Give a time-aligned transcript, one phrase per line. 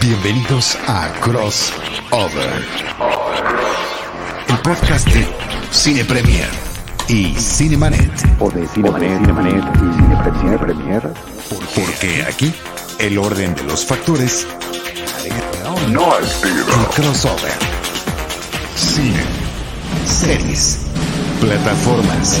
[0.00, 2.64] Bienvenidos a Crossover,
[4.48, 5.26] el podcast de
[5.70, 6.48] Cine Premier
[7.08, 8.10] y Cinemanet.
[8.38, 11.02] O de Cinemanet, Cinemanet y Cine, Premier.
[11.74, 12.54] Porque aquí
[12.98, 14.46] el orden de los factores
[15.90, 16.54] No altera.
[16.54, 17.52] el crossover.
[18.76, 19.22] Cine,
[20.06, 20.80] series,
[21.40, 22.40] plataformas.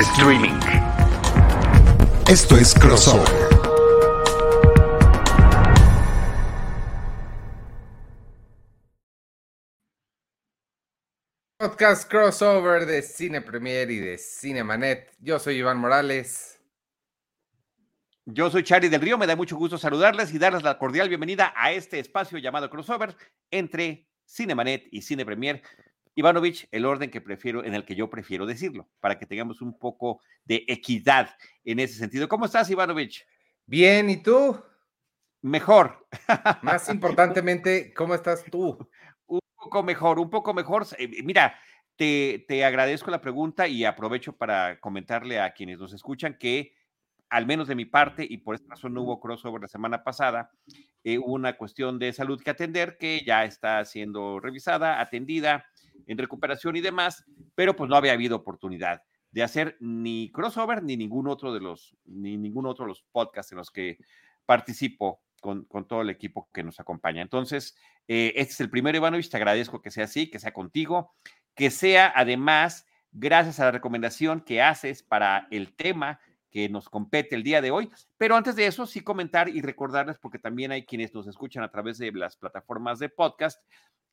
[0.00, 0.58] Streaming.
[2.26, 3.39] Esto es Crossover.
[11.60, 15.14] Podcast crossover de Cine Premier y de Cinemanet.
[15.20, 16.58] Yo soy Iván Morales.
[18.24, 21.52] Yo soy Charlie del Río, me da mucho gusto saludarles y darles la cordial bienvenida
[21.54, 23.14] a este espacio llamado crossover
[23.50, 25.60] entre Cinemanet y Cine Premier.
[26.14, 29.78] Ivanovich, el orden que prefiero, en el que yo prefiero decirlo, para que tengamos un
[29.78, 32.26] poco de equidad en ese sentido.
[32.26, 33.26] ¿Cómo estás, Ivanovich?
[33.66, 34.58] Bien, ¿y tú?
[35.42, 36.06] Mejor,
[36.62, 38.78] Más importantemente, ¿cómo estás tú?
[39.60, 40.86] Un poco mejor, un poco mejor.
[40.98, 41.58] Eh, Mira,
[41.96, 46.74] te, te agradezco la pregunta y aprovecho para comentarle a quienes nos escuchan que
[47.28, 50.50] al menos de mi parte, y por esta razón no hubo crossover la semana pasada,
[51.04, 55.64] eh, hubo una cuestión de salud que atender que ya está siendo revisada, atendida,
[56.06, 57.24] en recuperación y demás,
[57.54, 61.96] pero pues no había habido oportunidad de hacer ni crossover ni ningún otro de los,
[62.04, 63.98] ni ningún otro de los podcasts en los que
[64.44, 67.22] participo con, con todo el equipo que nos acompaña.
[67.22, 67.76] Entonces,
[68.08, 71.14] eh, este es el primero, Ivanovich, te agradezco que sea así, que sea contigo,
[71.54, 76.20] que sea además gracias a la recomendación que haces para el tema
[76.50, 77.90] que nos compete el día de hoy.
[78.16, 81.70] Pero antes de eso, sí comentar y recordarles, porque también hay quienes nos escuchan a
[81.70, 83.62] través de las plataformas de podcast,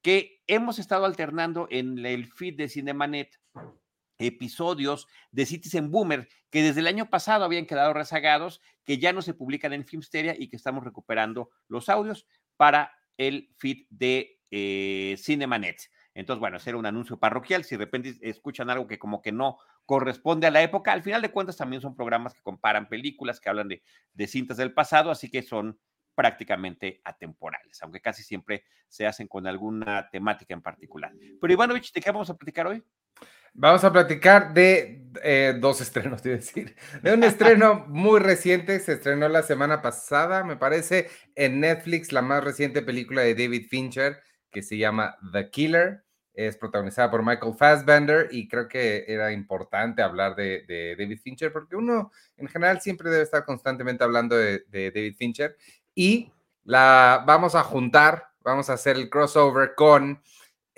[0.02, 3.40] que hemos estado alternando en el feed de Cinemanet
[4.18, 9.22] episodios de Citizen Boomer que desde el año pasado habían quedado rezagados, que ya no
[9.22, 15.16] se publican en Filmsteria y que estamos recuperando los audios para el feed de eh,
[15.18, 15.90] Cinemanet.
[16.14, 17.64] Entonces, bueno, hacer un anuncio parroquial.
[17.64, 21.22] Si de repente escuchan algo que como que no corresponde a la época, al final
[21.22, 25.12] de cuentas también son programas que comparan películas, que hablan de, de cintas del pasado,
[25.12, 25.80] así que son
[26.16, 31.14] prácticamente atemporales, aunque casi siempre se hacen con alguna temática en particular.
[31.40, 32.84] Pero Ivanovich, ¿de qué vamos a platicar hoy?
[33.54, 36.76] Vamos a platicar de eh, dos estrenos, te decir.
[37.02, 42.22] De un estreno muy reciente, se estrenó la semana pasada, me parece, en Netflix, la
[42.22, 44.22] más reciente película de David Fincher,
[44.52, 46.04] que se llama The Killer.
[46.34, 51.76] Es protagonizada por Michael Fassbender y creo que era importante hablar de, David Fincher porque
[51.76, 55.58] uno en general siempre debe estar constantemente hablando de David Fincher
[55.96, 56.32] y
[56.64, 60.22] la vamos a juntar, vamos a hacer el crossover con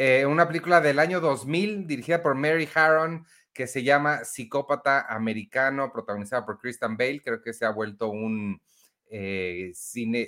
[0.01, 5.91] eh, una película del año 2000 dirigida por Mary Harron que se llama Psicópata Americano,
[5.91, 7.21] protagonizada por Christian Bale.
[7.21, 8.61] Creo que se ha vuelto un
[9.07, 10.25] eh, cine,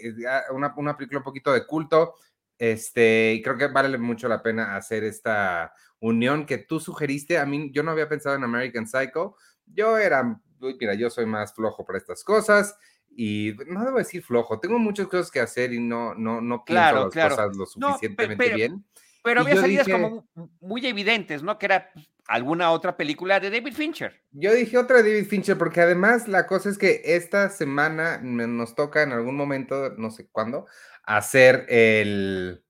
[0.51, 2.15] una, una, película un poquito de culto.
[2.57, 7.37] Este, y creo que vale mucho la pena hacer esta unión que tú sugeriste.
[7.37, 9.37] A mí, yo no había pensado en American Psycho.
[9.65, 12.77] Yo era, mira, yo soy más flojo para estas cosas
[13.15, 16.81] y no debo decir flojo, tengo muchas cosas que hacer y no, no, no pienso
[16.81, 17.35] Claro, las claro.
[17.37, 18.83] cosas lo No, suficientemente pe- pero- bien.
[18.83, 18.91] Pero
[19.23, 21.57] Y había salidas dije- como mu- muy evidentes, ¿no?
[21.59, 24.21] Que era pues, alguna otra película de David Fincher.
[24.31, 28.73] Yo dije otra de David Fincher, porque además la cosa es que esta semana nos
[28.75, 30.65] toca en algún momento, no sé cuándo,
[31.03, 32.63] hacer el.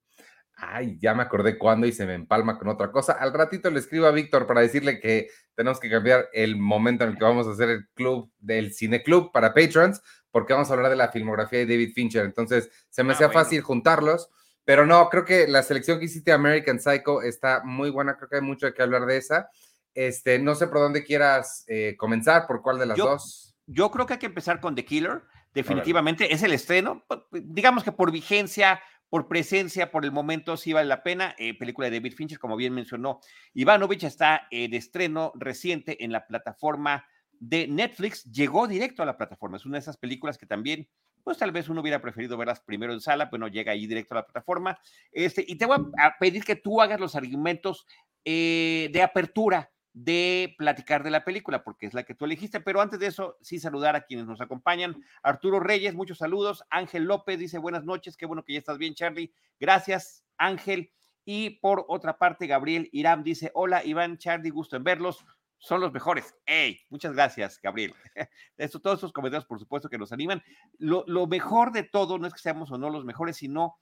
[0.64, 3.14] Ay, ya me acordé cuándo y se me empalma con otra cosa.
[3.14, 7.12] Al ratito le escribo a Víctor para decirle que tenemos que cambiar el momento en
[7.12, 10.74] el que vamos a hacer el club del Cine Club para patrons, porque vamos a
[10.74, 12.26] hablar de la filmografía de David Fincher.
[12.26, 13.42] Entonces, se me Ah, hacía bueno.
[13.42, 14.30] fácil juntarlos.
[14.66, 18.16] Pero no, creo que la selección que hiciste de American Psycho está muy buena.
[18.18, 19.50] Creo que hay mucho que hablar de esa.
[19.94, 23.56] Este, no sé por dónde quieras eh, comenzar, por cuál de las Yo- dos.
[23.68, 25.24] Yo creo que hay que empezar con The Killer.
[25.54, 27.06] Definitivamente es el estreno.
[27.32, 31.36] Digamos que por vigencia, por presencia, por el momento sí vale la pena.
[31.38, 33.20] Eh, película de David Fincher, como bien mencionó
[33.54, 37.06] Ivanovich, está eh, de estreno reciente en la plataforma
[37.40, 38.24] de Netflix.
[38.26, 39.58] Llegó directo a la plataforma.
[39.58, 40.88] Es una de esas películas que también,
[41.24, 44.14] pues tal vez uno hubiera preferido verlas primero en sala, pero no llega ahí directo
[44.14, 44.80] a la plataforma.
[45.12, 47.86] Este, y te voy a a pedir que tú hagas los argumentos
[48.26, 52.62] eh, de apertura de platicar de la película, porque es la que tú elegiste.
[52.62, 54.96] Pero antes de eso, sí saludar a quienes nos acompañan.
[55.22, 56.64] Arturo Reyes, muchos saludos.
[56.70, 59.34] Ángel López dice buenas noches, qué bueno que ya estás bien, Charlie.
[59.60, 60.92] Gracias, Ángel.
[61.26, 65.26] Y por otra parte, Gabriel Irán dice, hola, Iván, Charlie, gusto en verlos.
[65.64, 66.36] Son los mejores.
[66.46, 66.80] ¡Ey!
[66.90, 67.94] Muchas gracias, Gabriel.
[68.58, 70.42] Esto, todos estos comentarios, por supuesto, que nos animan.
[70.80, 73.78] Lo, lo mejor de todo no es que seamos o no los mejores, sino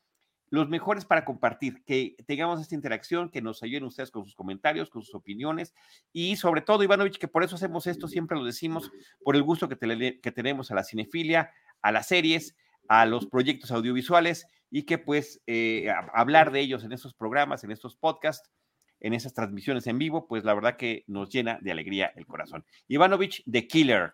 [0.51, 4.89] los mejores para compartir, que tengamos esta interacción, que nos ayuden ustedes con sus comentarios,
[4.89, 5.75] con sus opiniones
[6.11, 8.91] y sobre todo, Ivanovich, que por eso hacemos esto, siempre lo decimos,
[9.23, 11.51] por el gusto que, te- que tenemos a la cinefilia,
[11.83, 12.55] a las series,
[12.87, 17.71] a los proyectos audiovisuales y que pues eh, hablar de ellos en estos programas, en
[17.71, 18.49] estos podcasts,
[18.99, 22.65] en esas transmisiones en vivo, pues la verdad que nos llena de alegría el corazón.
[22.87, 24.13] Ivanovich, The Killer.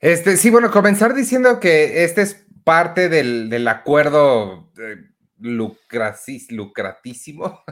[0.00, 4.96] Este, sí, bueno, comenzar diciendo que este es parte del, acuerdo eh,
[5.38, 6.48] lucratísimo,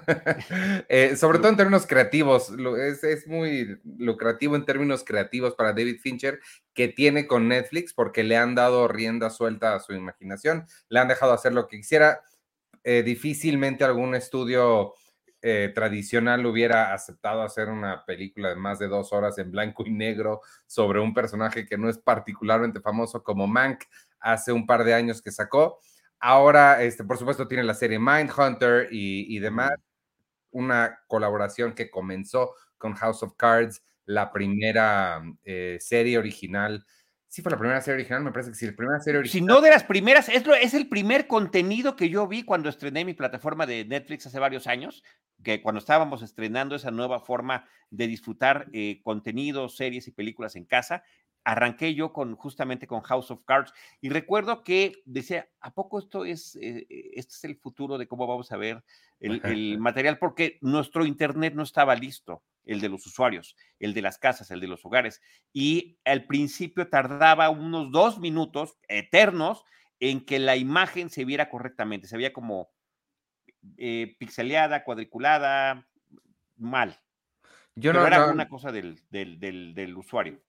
[0.88, 2.50] eh, sobre todo en términos creativos.
[2.78, 6.40] Es, es, muy lucrativo en términos creativos para David Fincher,
[6.75, 11.08] que tiene con Netflix, porque le han dado rienda suelta a su imaginación, le han
[11.08, 12.22] dejado hacer lo que quisiera.
[12.84, 14.94] Eh, difícilmente algún estudio
[15.43, 19.90] eh, tradicional hubiera aceptado hacer una película de más de dos horas en blanco y
[19.90, 23.85] negro sobre un personaje que no es particularmente famoso como Mank
[24.20, 25.79] hace un par de años que sacó.
[26.19, 29.73] Ahora, este, por supuesto, tiene la serie Mindhunter y, y demás.
[30.50, 36.84] Una colaboración que comenzó con House of Cards, la primera eh, serie original
[37.29, 39.47] Sí, fue la primera serie original, me parece que sí, la primera serie original.
[39.47, 43.05] Si no de las primeras, es, es el primer contenido que yo vi cuando estrené
[43.05, 45.05] mi plataforma de Netflix hace varios años,
[45.45, 50.65] que cuando estábamos estrenando esa nueva forma de disfrutar eh, contenidos, series y películas en
[50.65, 51.03] casa,
[51.45, 56.25] arranqué yo con justamente con House of Cards y recuerdo que decía, ¿a poco esto
[56.25, 58.83] es, eh, este es el futuro de cómo vamos a ver
[59.21, 60.19] el, el material?
[60.19, 64.61] Porque nuestro internet no estaba listo el de los usuarios, el de las casas, el
[64.61, 65.20] de los hogares.
[65.53, 69.65] Y al principio tardaba unos dos minutos eternos
[69.99, 72.70] en que la imagen se viera correctamente, se veía como
[73.79, 75.88] eh, pixeleada, cuadriculada,
[76.56, 77.00] mal.
[77.75, 80.41] Yo no, era una cosa del, del, usuario.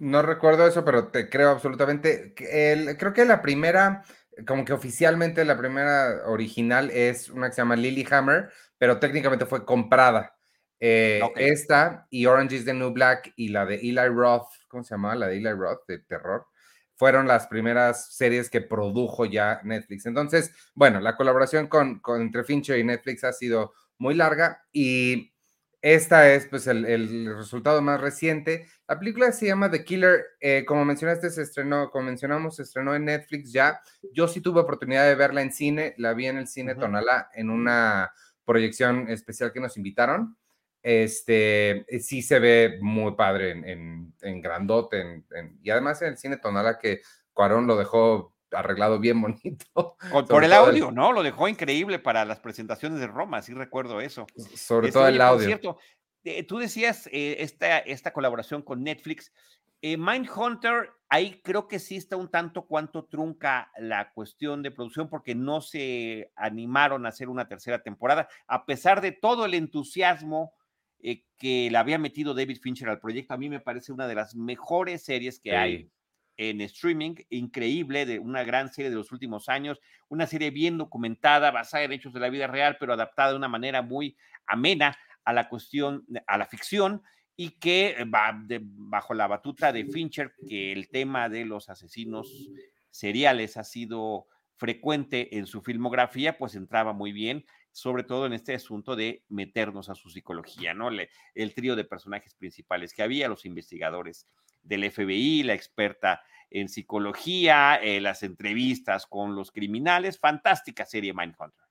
[0.00, 2.34] No recuerdo eso, pero te creo absolutamente.
[2.34, 4.02] creo que la primera,
[4.46, 9.64] como que oficialmente la primera original es una que se llama Lilyhammer, pero técnicamente fue
[9.64, 10.37] comprada
[10.80, 14.94] eh, esta y Orange is the New Black y la de Eli Roth, ¿cómo se
[14.94, 15.14] llamaba?
[15.16, 16.46] La de Eli Roth de terror,
[16.94, 20.06] fueron las primeras series que produjo ya Netflix.
[20.06, 25.32] Entonces, bueno, la colaboración con, entre Fincher y Netflix ha sido muy larga y
[25.80, 28.66] esta es pues el, resultado más reciente.
[28.88, 32.96] La película se llama The Killer, eh, como mencionaste, se estrenó, como mencionamos, se estrenó
[32.96, 33.80] en Netflix ya.
[34.12, 37.48] Yo sí tuve oportunidad de verla en cine, la vi en el cine Tonalá en
[37.48, 38.12] una
[38.44, 40.36] proyección especial que nos invitaron.
[40.82, 45.24] Este, eh, sí se ve muy padre en, en, grandote,
[45.60, 47.00] y además en el cine Tonala que
[47.32, 49.96] Cuarón lo dejó arreglado bien bonito.
[50.28, 51.12] Por, el audio, ¿no?
[51.12, 54.26] Lo dejó increíble para las presentaciones de Roma, sí recuerdo eso.
[54.54, 55.46] Sobre todo el audio.
[55.46, 55.78] Cierto,
[56.24, 59.32] eh, tú decías eh, esta, esta colaboración con Netflix.
[59.80, 65.36] Mindhunter, ahí creo que sí está un tanto cuanto trunca la cuestión de producción porque
[65.36, 70.52] no se animaron a hacer una tercera temporada, a pesar de todo el entusiasmo
[71.00, 73.34] eh, que le había metido David Fincher al proyecto.
[73.34, 75.90] A mí me parece una de las mejores series que hay
[76.36, 81.50] en streaming, increíble, de una gran serie de los últimos años, una serie bien documentada,
[81.50, 84.16] basada en hechos de la vida real, pero adaptada de una manera muy
[84.46, 87.02] amena a la cuestión, a la ficción,
[87.36, 92.48] y que va bajo la batuta de Fincher, que el tema de los asesinos
[92.90, 97.44] seriales ha sido frecuente en su filmografía, pues entraba muy bien
[97.78, 100.90] sobre todo en este asunto de meternos a su psicología, ¿no?
[100.90, 104.26] el trío de personajes principales que había, los investigadores
[104.64, 106.20] del FBI, la experta
[106.50, 111.67] en psicología, eh, las entrevistas con los criminales, fantástica serie Mindhunter.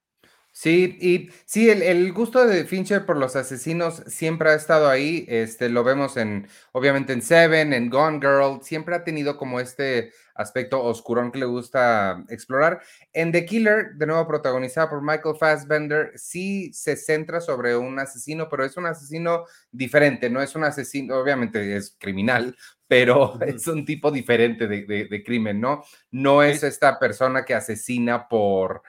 [0.60, 5.24] Sí, y sí, el, gusto de Fincher por los asesinos siempre ha estado ahí.
[5.28, 8.64] Este, lo vemos en, obviamente, en Seven, en Gone Girl.
[8.64, 12.82] Siempre ha tenido como este aspecto oscurón que le gusta explorar.
[13.14, 18.50] En The Killer, de nuevo protagonizada por Michael Fassbender, sí se centra sobre un asesino,
[18.50, 20.28] pero es un asesino diferente.
[20.28, 25.84] No es un asesino, obviamente es criminal, pero es un tipo diferente de crimen, ¿no?
[26.10, 28.82] No es esta persona que asesina por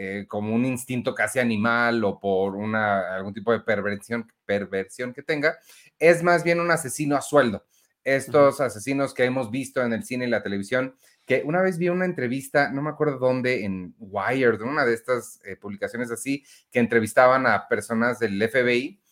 [0.00, 5.24] eh, como un instinto casi animal o por una, algún tipo de perversión, perversión que
[5.24, 5.58] tenga,
[5.98, 7.66] es más bien un asesino a sueldo.
[8.04, 10.94] Estos asesinos que hemos visto en el cine y la televisión,
[11.26, 15.40] que una vez vi una entrevista, no me acuerdo dónde, en Wired, una de estas
[15.44, 19.02] eh, publicaciones así, que entrevistaban a personas del FBI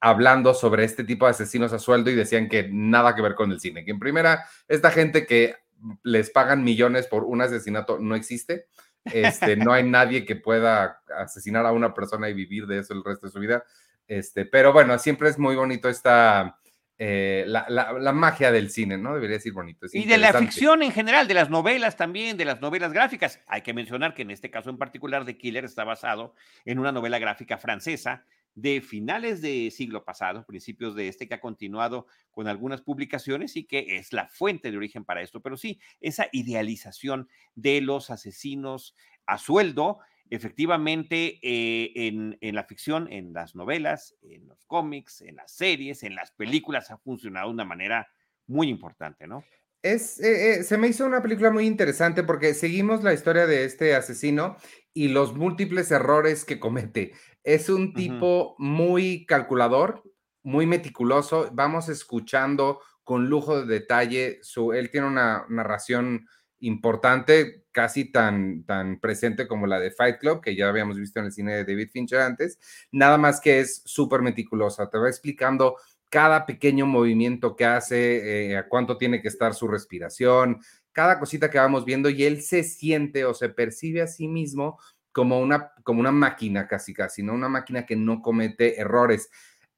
[0.00, 3.50] hablando sobre este tipo de asesinos a sueldo y decían que nada que ver con
[3.50, 5.54] el cine, que en primera, esta gente que
[6.02, 8.66] les pagan millones por un asesinato no existe.
[9.04, 13.04] Este, no hay nadie que pueda asesinar a una persona y vivir de eso el
[13.04, 13.64] resto de su vida.
[14.06, 16.58] Este, pero bueno, siempre es muy bonito esta,
[16.96, 19.14] eh, la, magia del cine, ¿no?
[19.14, 19.86] Debería decir bonito.
[19.92, 23.40] y de la ficción en general, de las novelas también, de las novelas gráficas.
[23.46, 26.34] Hay que mencionar que en este caso en particular, The Killer está basado
[26.64, 31.40] en una novela gráfica francesa de finales de siglo pasado, principios de este, que ha
[31.40, 35.40] continuado con algunas publicaciones y que es la fuente de origen para esto.
[35.40, 38.94] Pero sí, esa idealización de los asesinos
[39.26, 39.98] a sueldo,
[40.30, 46.02] efectivamente, eh, en, en, la ficción, en las novelas, en los cómics, en las series,
[46.02, 48.08] en las películas, ha funcionado de una manera
[48.46, 49.44] muy importante, ¿no?
[49.84, 53.66] Es, eh, eh, se me hizo una película muy interesante porque seguimos la historia de
[53.66, 54.56] este asesino
[54.94, 57.12] y los múltiples errores que comete.
[57.44, 60.02] Es un tipo muy calculador,
[60.42, 61.50] muy meticuloso.
[61.52, 64.38] Vamos escuchando con lujo de detalle.
[64.42, 66.26] Su, él tiene una narración
[66.60, 71.26] importante, casi tan, tan presente como la de Fight Club, que ya habíamos visto en
[71.26, 72.58] el cine de David Fincher antes.
[72.90, 74.88] Nada más que es súper meticulosa.
[74.88, 75.76] Te va explicando
[76.08, 80.60] cada pequeño movimiento que hace, eh, a cuánto tiene que estar su respiración,
[80.92, 84.78] cada cosita que vamos viendo y él se siente o se percibe a sí mismo
[85.14, 87.34] como una, como una máquina casi casi, ¿no?
[87.34, 89.30] Una máquina que no comete errores.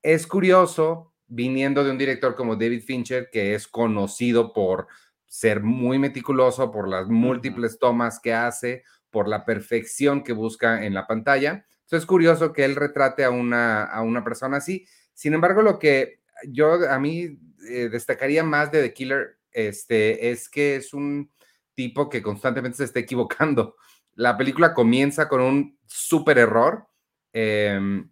[0.03, 4.87] Es curioso, viniendo de un director como David Fincher, que es conocido por
[5.27, 10.95] ser muy meticuloso, por las múltiples tomas que hace, por la perfección que busca en
[10.95, 11.67] la pantalla.
[11.83, 14.87] Entonces es curioso que él retrate a una, a una persona así.
[15.13, 17.39] Sin embargo, lo que yo a mí
[17.69, 21.31] eh, destacaría más de The Killer este, es que es un
[21.75, 23.77] tipo que constantemente se está equivocando.
[24.17, 26.89] La película comienza con un súper error.
[27.33, 28.11] Em,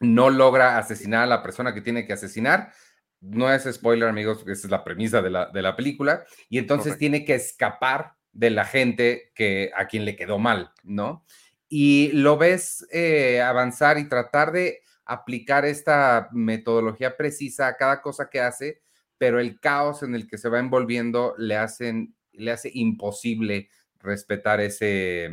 [0.00, 2.72] no logra asesinar a la persona que tiene que asesinar.
[3.20, 6.24] No es spoiler, amigos, esa es la premisa de la, de la película.
[6.48, 11.24] Y entonces tiene que escapar de la gente que, a quien le quedó mal, ¿no?
[11.68, 18.28] Y lo ves eh, avanzar y tratar de aplicar esta metodología precisa a cada cosa
[18.28, 18.82] que hace,
[19.18, 23.70] pero el caos en el que se va envolviendo le, hacen, le hace imposible
[24.06, 25.30] respetar ese,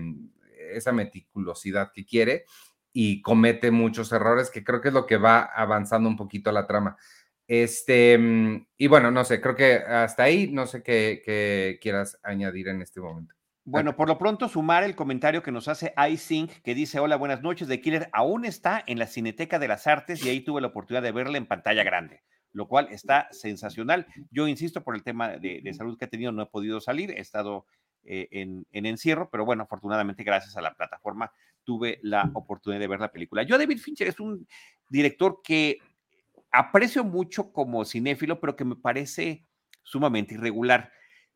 [0.74, 2.46] esa meticulosidad que quiere
[2.92, 6.68] y comete muchos errores, que creo que es lo que va avanzando un poquito la
[6.68, 6.98] trama.
[7.48, 8.20] Este,
[8.78, 12.82] y bueno, no sé, creo que hasta ahí, no sé qué, qué quieras añadir en
[12.82, 13.36] este momento.
[13.66, 17.42] Bueno, por lo pronto sumar el comentario que nos hace iSync, que dice, hola, buenas
[17.42, 20.68] noches, de Killer aún está en la Cineteca de las Artes y ahí tuve la
[20.68, 24.06] oportunidad de verla en pantalla grande, lo cual está sensacional.
[24.32, 27.22] Yo insisto, por el tema de, salud que he tenido, no he podido salir, he
[27.22, 27.66] estado
[28.06, 31.32] eh, en, encierro, pero bueno, afortunadamente gracias a la plataforma
[31.64, 33.44] tuve la oportunidad de ver la película.
[33.44, 34.48] Yo, David Fincher, es un
[34.90, 35.78] director que
[36.52, 39.46] aprecio mucho como cinéfilo, pero que me parece
[39.82, 40.92] sumamente irregular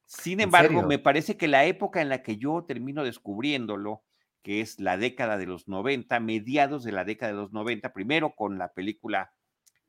[0.08, 4.06] sin embargo, me parece que la época en la que yo termino descubriéndolo,
[4.42, 8.34] que es la década de los 90, mediados de la década de los 90, primero
[8.34, 9.34] con la película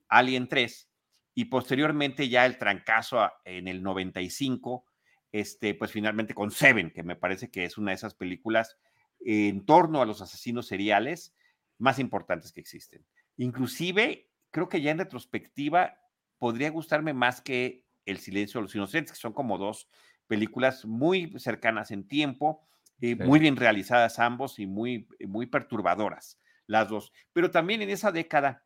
[0.08, 0.90] Alien 3
[1.34, 4.86] y posteriormente ya el trancazo en el 95,
[5.32, 8.78] este, pues finalmente con Seven, que me parece que es una de esas películas
[9.20, 11.34] en torno a los asesinos seriales
[11.78, 13.04] más importantes que existen.
[13.36, 15.98] Inclusive, creo que ya en retrospectiva
[16.38, 19.88] podría gustarme más que El silencio de los inocentes, que son como dos
[20.26, 22.66] películas muy cercanas en tiempo,
[23.00, 27.12] eh, muy bien realizadas ambos y muy, muy perturbadoras las dos.
[27.32, 28.64] Pero también en esa década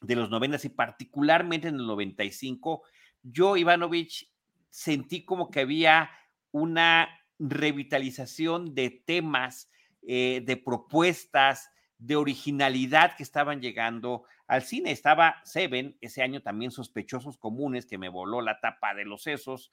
[0.00, 2.82] de los 90 y particularmente en el 95,
[3.22, 4.29] yo, Ivanovich,
[4.70, 6.10] sentí como que había
[6.52, 7.08] una
[7.38, 9.70] revitalización de temas,
[10.02, 14.90] eh, de propuestas, de originalidad que estaban llegando al cine.
[14.90, 19.72] Estaba Seven, ese año también Sospechosos Comunes, que me voló la tapa de los sesos,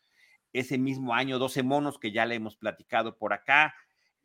[0.54, 3.75] ese mismo año 12 monos que ya le hemos platicado por acá.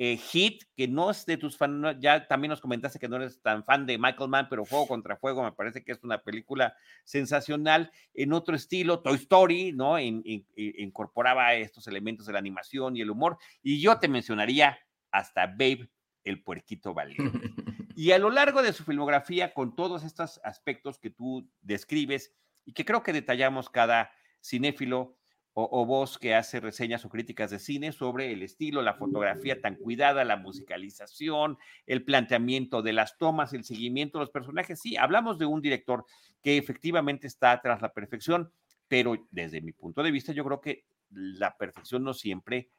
[0.05, 3.41] Eh, Hit, que no es de tus fans, ya también nos comentaste que no eres
[3.41, 6.75] tan fan de Michael Mann, pero Fuego contra Fuego me parece que es una película
[7.05, 7.93] sensacional.
[8.13, 10.01] En otro estilo, Toy Story, ¿no?
[10.01, 13.39] incorporaba estos elementos de la animación y el humor.
[13.63, 14.77] Y yo te mencionaría
[15.13, 15.89] hasta Babe,
[16.25, 17.39] el puerquito valiente.
[17.95, 22.73] Y a lo largo de su filmografía, con todos estos aspectos que tú describes y
[22.73, 24.11] que creo que detallamos cada
[24.43, 25.17] cinéfilo,
[25.55, 29.77] o, vos que hace reseñas o críticas de cine sobre el estilo, la fotografía tan
[29.77, 34.81] cuidada, la musicalización, el planteamiento de las tomas, el seguimiento de los personajes.
[34.81, 36.07] Sí, hablamos de un director
[36.43, 38.51] que efectivamente está tras la perfección,
[38.89, 42.71] pero desde mi punto de vista yo creo que la perfección no siempre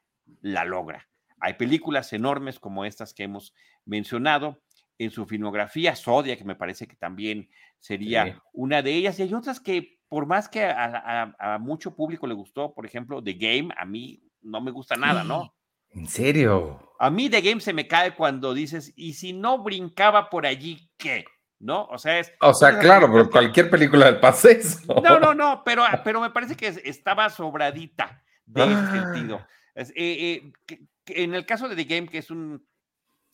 [0.41, 1.07] la logra.
[1.39, 3.53] Hay películas enormes como estas que hemos
[3.85, 4.61] mencionado
[4.97, 7.49] en su filmografía, Zodiac, que me parece que también
[7.79, 12.33] sería una de ellas, y hay otras que por más que a, mucho público le
[12.33, 15.53] gustó, por ejemplo, The Game, a mí no me gusta nada, ¿no?
[15.89, 16.93] ¿En serio?
[16.99, 20.89] A mí The Game se me cae cuando dices, y si no brincaba por allí,
[20.97, 21.25] ¿qué?
[21.59, 21.85] ¿No?
[21.85, 22.33] O sea, es.
[22.41, 25.01] O sea, claro, pero cualquier película del eso.
[25.01, 29.45] No, no, no, pero, pero me parece que estaba sobradita de ese sentido.
[29.75, 32.65] Eh, eh, en el caso de The Game, que es un.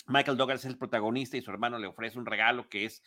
[0.07, 3.03] Michael Douglas es el protagonista y su hermano le ofrece un regalo que es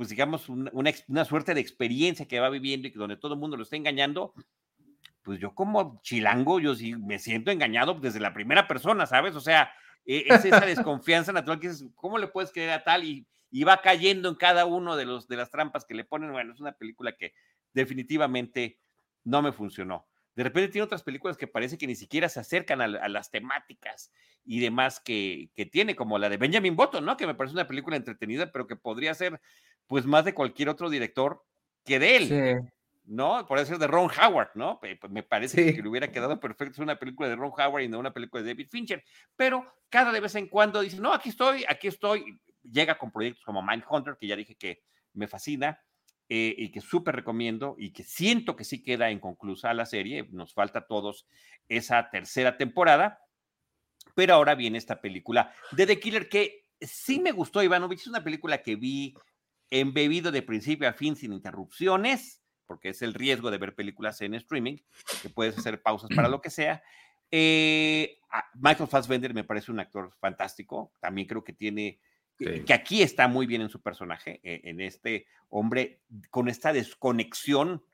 [0.00, 0.72] pues digamos, una,
[1.08, 3.76] una, suerte de experiencia que va viviendo y que donde todo el mundo lo está
[3.76, 4.32] engañando,
[5.20, 9.36] pues yo como chilango, yo sí me siento engañado desde la primera persona, ¿sabes?
[9.36, 9.70] O sea,
[10.06, 13.04] e, es esa desconfianza natural que dices, ¿cómo le puedes creer a tal?
[13.04, 16.32] Y, y va cayendo en cada uno de, los, de las trampas que le ponen.
[16.32, 17.34] Bueno, es una película que
[17.74, 18.78] definitivamente
[19.24, 20.08] no me funcionó.
[20.34, 24.12] De repente tiene otras películas que parece que ni siquiera se acercan a, las temáticas
[24.44, 27.16] y demás que, tiene, como la de Benjamin Button, ¿no?
[27.16, 29.40] Que me parece una película entretenida, pero que podría ser
[29.90, 31.44] pues más de cualquier otro director
[31.84, 32.72] que de él.
[33.06, 33.44] ¿no?
[33.44, 34.78] Podría ser de Ron Howard, ¿no?
[34.78, 37.88] Pues me parece que le hubiera quedado perfecto ser una película de Ron Howard y
[37.88, 39.02] no una película de David Fincher,
[39.34, 43.42] pero cada de vez en cuando dice, no, aquí estoy, aquí estoy, llega con proyectos
[43.44, 45.82] como Mindhunter, que ya dije que me fascina,
[46.28, 50.28] eh, y que súper recomiendo y que siento que sí queda inconclusa la serie.
[50.30, 51.26] Nos falta a todos
[51.68, 53.18] esa tercera temporada.
[54.14, 58.02] Pero ahora viene esta película de The Killer que sí me gustó, Ivanovich.
[58.02, 59.14] Es una película que vi
[59.70, 64.34] embebido de principio a fin sin interrupciones, porque es el riesgo de ver películas en
[64.34, 64.76] streaming,
[65.22, 66.82] que puedes hacer pausas para lo que sea.
[67.30, 68.18] Eh,
[68.54, 70.92] Michael Fassbender me parece un actor fantástico.
[71.00, 72.00] También creo que tiene
[72.40, 76.00] que aquí está muy bien en su personaje, eh, en este hombre
[76.30, 77.84] con esta desconexión,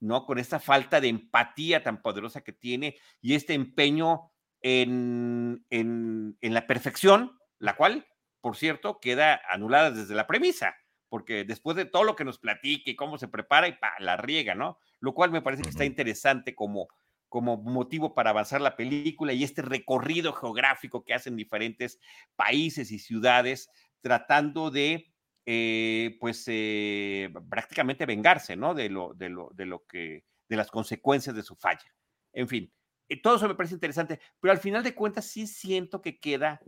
[0.00, 0.24] ¿no?
[0.24, 4.32] Con esta falta de empatía tan poderosa que tiene y este empeño
[4.62, 8.06] en, en, la perfección, la cual,
[8.40, 10.74] por cierto, queda anulada desde la premisa,
[11.10, 14.54] porque después de todo lo que nos platique, cómo se prepara y pa, la riega,
[14.54, 14.78] ¿no?
[15.00, 16.88] Lo cual me parece que está interesante como,
[17.28, 21.98] como motivo para avanzar la película y este recorrido geográfico que hacen diferentes
[22.36, 23.68] países y ciudades
[24.00, 25.12] tratando de,
[25.44, 28.72] eh, pues, eh, prácticamente vengarse, ¿no?
[28.72, 31.92] De lo, de, lo, de lo que, de las consecuencias de su falla.
[32.32, 32.72] En fin,
[33.08, 36.60] eh, todo eso me parece interesante, pero al final de cuentas sí siento que queda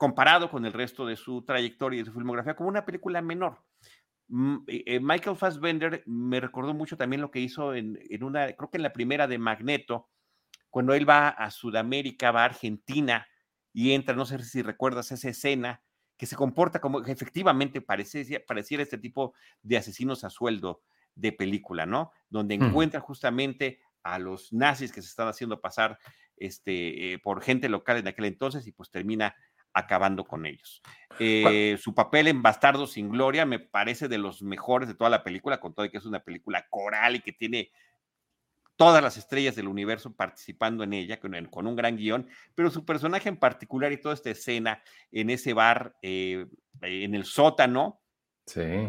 [0.00, 3.62] comparado con el resto de su trayectoria y de su filmografía como una película menor.
[4.28, 4.60] Mm,
[5.02, 8.82] Michael Fassbender me recordó mucho también lo que hizo en, en, una, creo que en
[8.82, 10.08] la primera de Magneto,
[10.70, 13.28] cuando él va a Sudamérica, va a Argentina
[13.74, 15.82] y entra, no sé si recuerdas esa escena,
[16.16, 20.80] que se comporta como que efectivamente parece, pareciera este tipo de asesinos a sueldo
[21.14, 22.10] de película, ¿no?
[22.30, 25.98] Donde encuentra justamente a los nazis que se están haciendo pasar
[26.38, 29.36] este, eh, por gente local en aquel entonces y pues termina
[29.72, 30.82] acabando con ellos.
[31.18, 35.22] Eh, su papel en Bastardo sin Gloria me parece de los mejores de toda la
[35.22, 37.70] película, con todo y que es una película coral y que tiene
[38.76, 43.28] todas las estrellas del universo participando en ella, con, un gran guion, pero su personaje
[43.28, 46.46] en particular y toda esta escena en ese bar, eh,
[46.80, 48.00] en el sótano,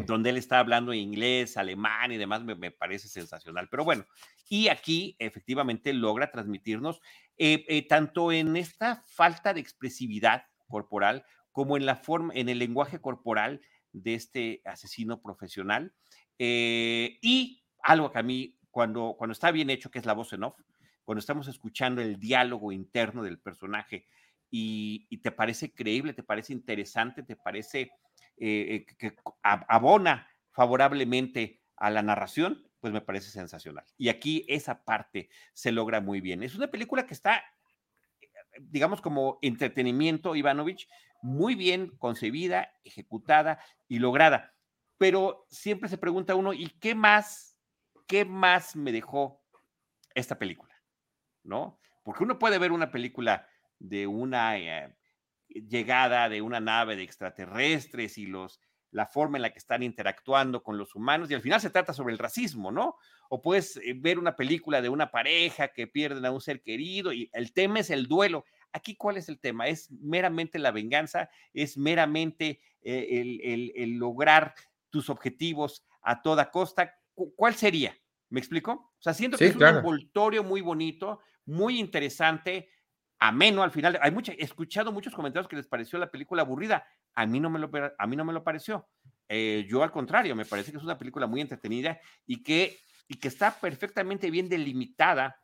[0.06, 3.68] donde él está hablando inglés, alemán y demás, me, parece sensacional.
[3.70, 4.06] Pero bueno,
[4.48, 7.00] y aquí efectivamente logra transmitirnos
[7.36, 13.00] eh, tanto en esta falta de expresividad corporal como en la forma, en el lenguaje
[13.00, 13.60] corporal
[13.92, 15.92] de este asesino profesional.
[16.38, 20.44] y algo que a mí cuando, cuando está bien hecho, que es la voz en
[20.44, 20.58] off,
[21.04, 24.06] cuando estamos escuchando el diálogo interno del personaje
[24.50, 27.92] y, te parece creíble, te parece interesante, te parece
[28.36, 33.84] eh, eh, que abona favorablemente a la narración, pues me parece sensacional.
[33.96, 36.42] Y aquí esa parte se logra muy bien.
[36.42, 37.42] Es una película que está,
[38.60, 40.88] digamos, como entretenimiento, Ivanovich,
[41.22, 44.54] muy bien concebida, ejecutada y lograda.
[44.98, 47.52] Pero siempre se pregunta uno, ¿y qué más
[48.12, 49.42] ¿qué más me dejó
[50.14, 50.74] esta película?
[51.42, 51.80] ¿No?
[52.02, 54.94] Porque uno puede ver una película de una eh,
[55.48, 58.60] llegada de una nave de extraterrestres y los
[58.92, 61.92] la forma en la que están interactuando con los humanos y al final se trata
[61.92, 62.96] sobre el racismo, ¿no?
[63.28, 67.12] O puedes eh, ver una película de una pareja que pierden a un ser querido
[67.12, 68.44] y el tema es el duelo.
[68.72, 69.66] Aquí, ¿cuál es el tema?
[69.66, 74.54] Es meramente la venganza, es meramente eh, el, el lograr
[74.90, 76.94] tus objetivos a toda costa.
[77.14, 77.96] ¿Cuál sería?
[78.28, 78.72] ¿Me explico?
[78.72, 82.70] O sea, siento que es un envoltorio muy bonito, muy interesante,
[83.18, 83.98] ameno al final.
[84.00, 86.86] Hay mucha, he escuchado muchos comentarios que les pareció la película aburrida.
[87.14, 88.88] A mí no me lo, a mí no me lo pareció.
[89.28, 93.14] Eh, yo al contrario, me parece que es una película muy entretenida y que, y
[93.14, 95.36] que está perfectamente bien delimitada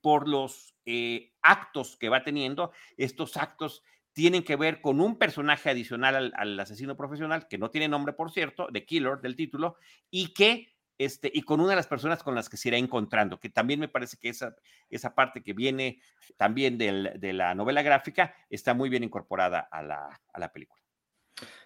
[0.00, 2.72] por los eh, actos que va teniendo.
[2.96, 7.70] Estos actos tienen que ver con un personaje adicional al, al, asesino profesional, que no
[7.70, 9.76] tiene nombre, por cierto, de Killer del título,
[10.10, 10.68] y que
[11.00, 13.80] este, y con una de las personas con las que se irá encontrando, que también
[13.80, 14.54] me parece que esa,
[14.90, 15.98] esa parte que viene
[16.36, 20.82] también de la novela gráfica está muy bien incorporada a la, película.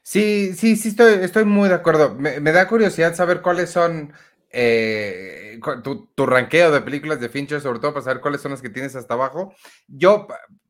[0.02, 2.14] Sí, sí, sí, estoy, estoy muy de acuerdo.
[2.14, 4.12] Me, da curiosidad saber cuáles son
[4.50, 8.62] eh, tu, tu, ranqueo de películas de Fincher, sobre todo para saber cuáles son las
[8.62, 9.52] que tienes hasta abajo.
[9.88, 10.28] Yo,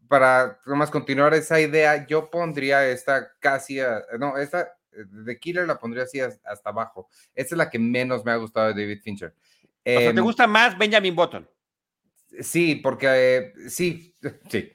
[0.09, 3.81] para más continuar esa idea, yo pondría esta casi,
[4.19, 4.73] no, esta
[5.25, 7.09] The Killer la pondría así hasta abajo.
[7.35, 9.35] Esta es la que menos me ha gustado de David Fincher.
[9.95, 11.49] o sea, ¿te Em, gusta más Benjamin Button?
[12.41, 14.15] Sí, porque eh, sí,
[14.51, 14.73] sí.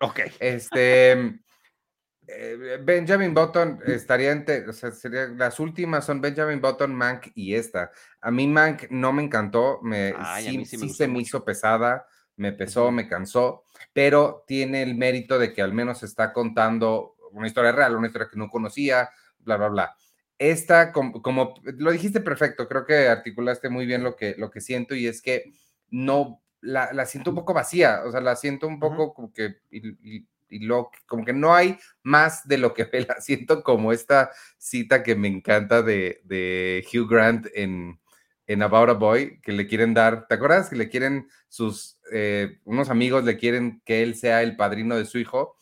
[0.00, 0.20] Ok.
[0.38, 1.12] Este
[2.26, 7.54] eh, Benjamin Button estaría entre, o sea, sería, las últimas son Benjamin Button, Mank y
[7.54, 7.90] esta.
[8.20, 11.08] A mí Mank no me encantó, me, Ay, sí, mí sí me sí gustó se
[11.08, 16.02] me hizo pesada, me pesó, me cansó, pero tiene el mérito de que al menos
[16.02, 19.08] está contando una historia real, una historia que no conocía,
[19.44, 19.96] bla, bla, bla.
[20.38, 24.60] Esta, como, como lo dijiste perfecto, creo que articulaste muy bien lo que, lo que
[24.62, 25.52] siento y es que
[25.90, 29.56] no, la, la siento un poco vacía, o sea, la siento un poco como que,
[29.70, 33.62] y, y- y lo, como que no hay más de lo que ve, la siento
[33.62, 38.00] como esta cita que me encanta de, de Hugh Grant en,
[38.46, 40.68] en About a Boy, que le quieren dar, ¿te acuerdas?
[40.68, 45.04] Que le quieren sus, eh, unos amigos le quieren que él sea el padrino de
[45.04, 45.56] su hijo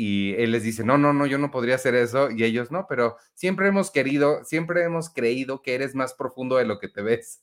[0.00, 2.86] y él les dice, no, no, no, yo no podría hacer eso y ellos no,
[2.88, 7.02] pero siempre hemos querido, siempre hemos creído que eres más profundo de lo que te
[7.02, 7.42] ves.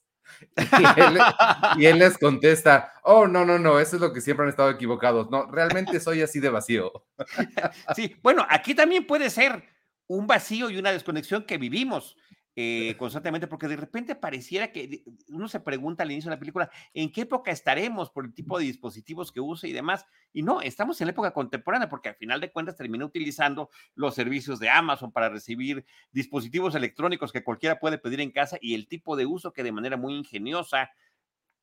[1.78, 4.70] Y él, les contesta, oh, no, no, no, eso es lo que siempre han estado
[4.70, 5.30] equivocados.
[5.30, 6.94] No, realmente soy así de vacío.
[7.94, 9.62] Sí, bueno, aquí también puede ser
[10.08, 12.16] un vacío y una desconexión que vivimos
[12.56, 16.70] eh, constantemente, porque de repente pareciera que uno se pregunta al inicio de la película,
[16.94, 20.06] ¿en qué época estaremos por el tipo de dispositivos que use y demás?
[20.34, 24.16] Y no, estamos en la época contemporánea, porque al final de cuentas termina utilizando los
[24.16, 28.88] servicios de Amazon para recibir dispositivos electrónicos que cualquiera puede pedir en casa y el
[28.88, 30.92] tipo de uso que de manera muy ingeniosa,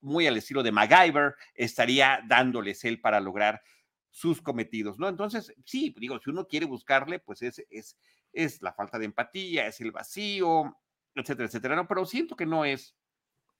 [0.00, 3.62] muy al estilo de MacGyver, estaría dándoles él para lograr
[4.12, 5.08] sus cometidos, ¿no?
[5.08, 7.96] Entonces, sí, digo, si uno quiere buscarle, pues es, es,
[8.32, 10.76] es la falta de empatía, es el vacío,
[11.14, 11.86] etcétera, etcétera, ¿no?
[11.88, 12.96] Pero siento que no es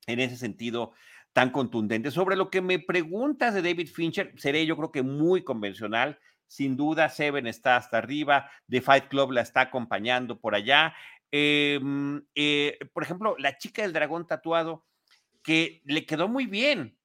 [0.07, 0.93] en ese sentido
[1.33, 2.11] tan contundente.
[2.11, 6.19] Sobre lo que me preguntas de David Fincher, seré yo creo que muy convencional.
[6.47, 10.95] Sin duda, Seven está hasta arriba, The Fight Club la está acompañando por allá.
[11.31, 11.81] Eh,
[12.35, 14.85] eh, por ejemplo, la chica del dragón tatuado,
[15.43, 16.99] que le quedó muy bien,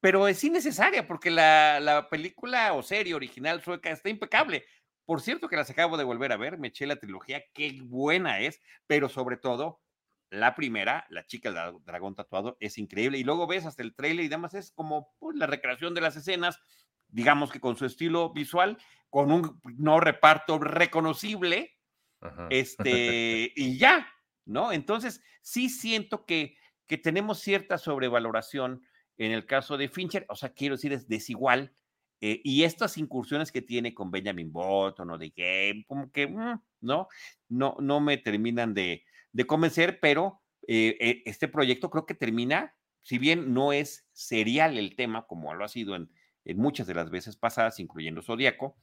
[0.00, 4.64] pero es innecesaria porque la, la película o serie original sueca está impecable.
[5.08, 8.40] Por cierto que las acabo de volver a ver, me eché la trilogía, qué buena
[8.40, 9.80] es, pero sobre todo
[10.28, 13.16] la primera, la chica del dragón tatuado, es increíble.
[13.16, 16.16] Y luego ves hasta el trailer y demás, es como pues, la recreación de las
[16.16, 16.60] escenas,
[17.06, 18.76] digamos que con su estilo visual,
[19.08, 21.78] con un no reparto reconocible,
[22.20, 22.46] Ajá.
[22.50, 24.06] este, y ya,
[24.44, 24.72] ¿no?
[24.72, 28.82] Entonces, sí siento que, que tenemos cierta sobrevaloración
[29.16, 31.74] en el caso de Fincher, o sea, quiero decir, es desigual.
[32.20, 36.60] Eh, y estas incursiones que tiene con Benjamin Button o de Game, como que, mm,
[36.80, 37.08] ¿no?
[37.48, 42.74] No, no me terminan de, de convencer, pero eh, eh, este proyecto creo que termina,
[43.02, 46.10] si bien no es serial el tema, como lo ha sido en,
[46.44, 48.76] en muchas de las veces pasadas, incluyendo Zodíaco,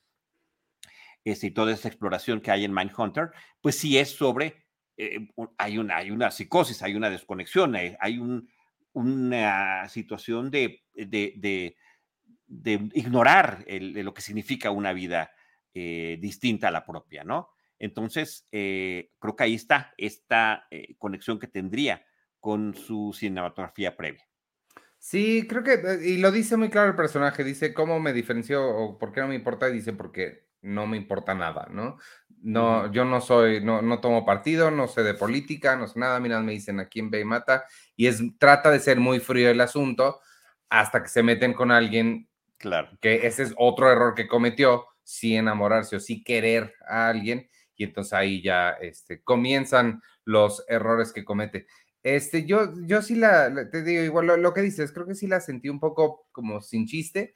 [1.23, 4.65] este, y toda esta exploración que hay en Mindhunter, pues sí es sobre,
[4.97, 8.49] eh, hay, una, hay una psicosis, hay una desconexión, hay, hay un,
[8.93, 11.75] una situación de, de, de,
[12.47, 15.31] de ignorar el, lo que significa una vida
[15.73, 17.49] eh, distinta a la propia, ¿no?
[17.79, 22.05] Entonces, eh, creo que ahí está esta eh, conexión que tendría
[22.39, 24.25] con su cinematografía previa.
[24.97, 28.67] Sí, creo que, eh, y lo dice muy claro el personaje, dice cómo me diferenció
[28.67, 31.97] o por qué no me importa, y dice porque no me importa nada, ¿no?
[32.41, 36.19] No, yo no soy, no, no tomo partido, no sé de política, no sé nada,
[36.19, 39.49] mira, me dicen a quién ve y mata, y es, trata de ser muy frío
[39.49, 40.21] el asunto
[40.69, 42.27] hasta que se meten con alguien
[42.57, 42.89] Claro.
[43.01, 47.83] que ese es otro error que cometió, sí enamorarse o sí querer a alguien, y
[47.83, 51.67] entonces ahí ya este, comienzan los errores que comete.
[52.03, 55.41] Este, yo, yo sí la, te digo, igual lo, que dices, creo que sí la
[55.41, 57.33] sentí un poco como sin chiste.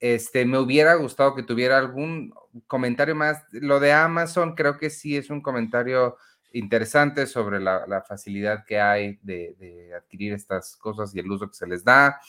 [0.00, 2.32] Este, me hubiera gustado que tuviera algún
[2.66, 3.44] comentario más.
[3.52, 6.16] Lo de Amazon, creo que sí es un comentario
[6.52, 11.66] interesante sobre la, facilidad que hay de adquirir estas cosas y el uso que se
[11.66, 12.20] les da.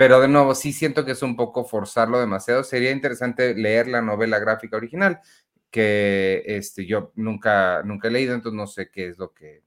[0.00, 2.64] Pero de nuevo, sí siento que es un poco forzarlo demasiado.
[2.64, 5.20] Sería interesante leer la novela gráfica original,
[5.70, 9.62] que este, yo nunca, nunca he leído, entonces no sé qué es lo que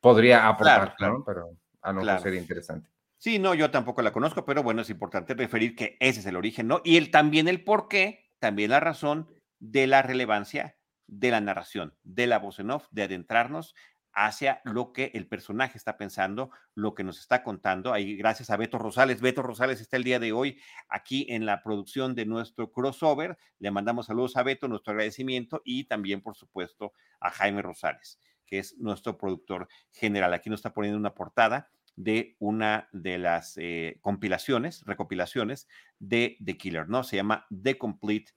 [0.00, 1.18] podría aportar, claro.
[1.18, 1.24] ¿no?
[1.24, 2.90] Pero a lo mejor sería interesante.
[3.18, 6.34] Sí, no, yo tampoco la conozco, pero bueno, es importante referir que ese es el
[6.34, 6.80] origen, ¿no?
[6.82, 9.28] Y el, también el por qué, también la razón
[9.60, 13.76] de la relevancia de la narración, de la voz en off, de adentrarnos
[14.14, 17.92] hacia lo que el personaje está pensando, lo que nos está contando.
[17.92, 19.20] Ahí, gracias a Beto Rosales.
[19.20, 23.38] Beto Rosales está el día de hoy aquí en la producción de nuestro crossover.
[23.58, 28.58] Le mandamos saludos a Beto, nuestro agradecimiento y también, por supuesto, a Jaime Rosales, que
[28.58, 30.34] es nuestro productor general.
[30.34, 36.56] Aquí nos está poniendo una portada de una de las eh, compilaciones, recopilaciones de The
[36.56, 37.04] Killer, ¿no?
[37.04, 38.32] Se llama The Complete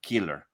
[0.00, 0.44] Killer.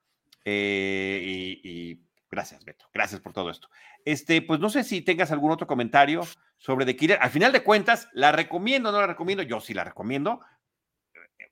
[0.44, 2.03] Eh, y, y
[2.34, 2.90] Gracias, Beto.
[2.92, 3.68] Gracias por todo esto.
[4.04, 6.22] Este, pues no sé si tengas algún otro comentario
[6.58, 7.18] sobre The Killer.
[7.20, 9.44] Al final de cuentas, ¿la recomiendo o no la recomiendo?
[9.44, 10.40] Yo sí la recomiendo.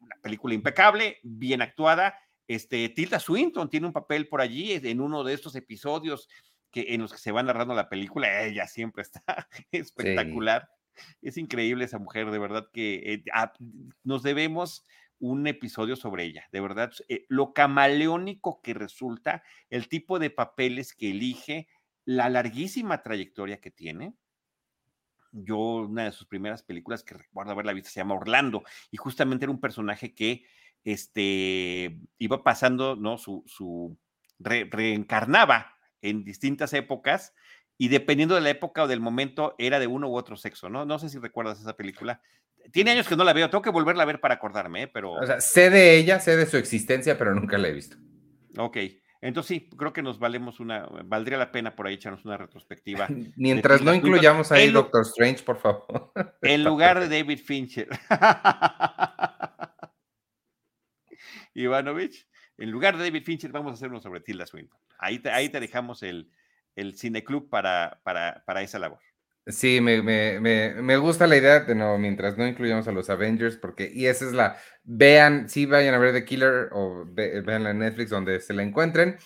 [0.01, 2.19] Una película impecable, bien actuada.
[2.49, 6.29] Este, Tilda Swinton tiene un papel por allí en uno de estos episodios
[6.73, 8.43] que, en los que se va narrando la película.
[8.43, 9.23] Ella siempre está
[9.71, 10.69] espectacular.
[11.23, 13.53] Es increíble esa mujer, de verdad que eh, ah,
[14.03, 14.85] nos debemos
[15.23, 20.95] un episodio sobre ella, de verdad, eh, lo camaleónico que resulta, el tipo de papeles
[20.95, 21.69] que elige,
[22.05, 24.17] la larguísima trayectoria que tiene.
[25.31, 29.45] Yo, una de sus primeras películas que recuerdo haberla visto se llama Orlando, y justamente
[29.45, 30.45] era un personaje que
[30.83, 33.17] este, iba pasando, ¿no?
[33.17, 33.97] Su, su
[34.41, 37.33] reencarnaba en distintas épocas
[37.79, 40.85] y dependiendo de la época o del momento era de uno u otro sexo, ¿no?
[40.85, 42.21] No sé si recuerdas esa película.
[42.71, 44.89] Tiene años que no la veo, tengo que volverla a ver para acordarme, ¿eh?
[44.89, 45.13] pero...
[45.13, 47.97] O sea, sé de ella, sé de su existencia, pero nunca la he visto.
[48.57, 48.77] Ok,
[49.23, 53.07] entonces sí, creo que nos valemos una, valdría la pena por ahí echarnos una retrospectiva.
[53.37, 56.13] Mientras no incluyamos ahí Doctor Strange, por favor.
[56.43, 57.89] En lugar de David Fincher.
[61.55, 62.27] Ivanovich,
[62.59, 64.81] en lugar de David Fincher, vamos a hacer uno sobre Tilda Swinton.
[64.99, 66.33] Ahí te, ahí te dejamos el,
[66.75, 68.99] el cineclub para, para, para esa labor.
[69.47, 73.11] Sí, me, me, me, me, gusta la idea de no, mientras no incluyamos a los
[73.11, 77.67] Avengers, porque, y esa es la, vean, sí vayan a ver The Killer o vean
[77.67, 79.17] en Netflix donde se la encuentren,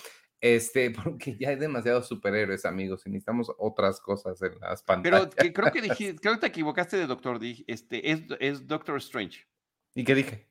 [0.40, 5.29] este, porque ya hay demasiados superhéroes, amigos, y necesitamos otras cosas en las pantallas.
[5.37, 9.46] Pero creo que dijiste, creo que te equivocaste de Doctor, este, es, es Doctor Strange.
[9.94, 10.48] ¿Y qué dije?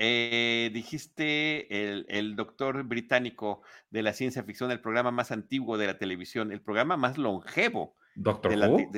[0.00, 5.86] Eh, dijiste el, el, doctor británico de la ciencia ficción, el programa más antiguo de
[5.88, 7.96] la televisión, el programa más longevo.
[8.18, 8.90] Doctor Who.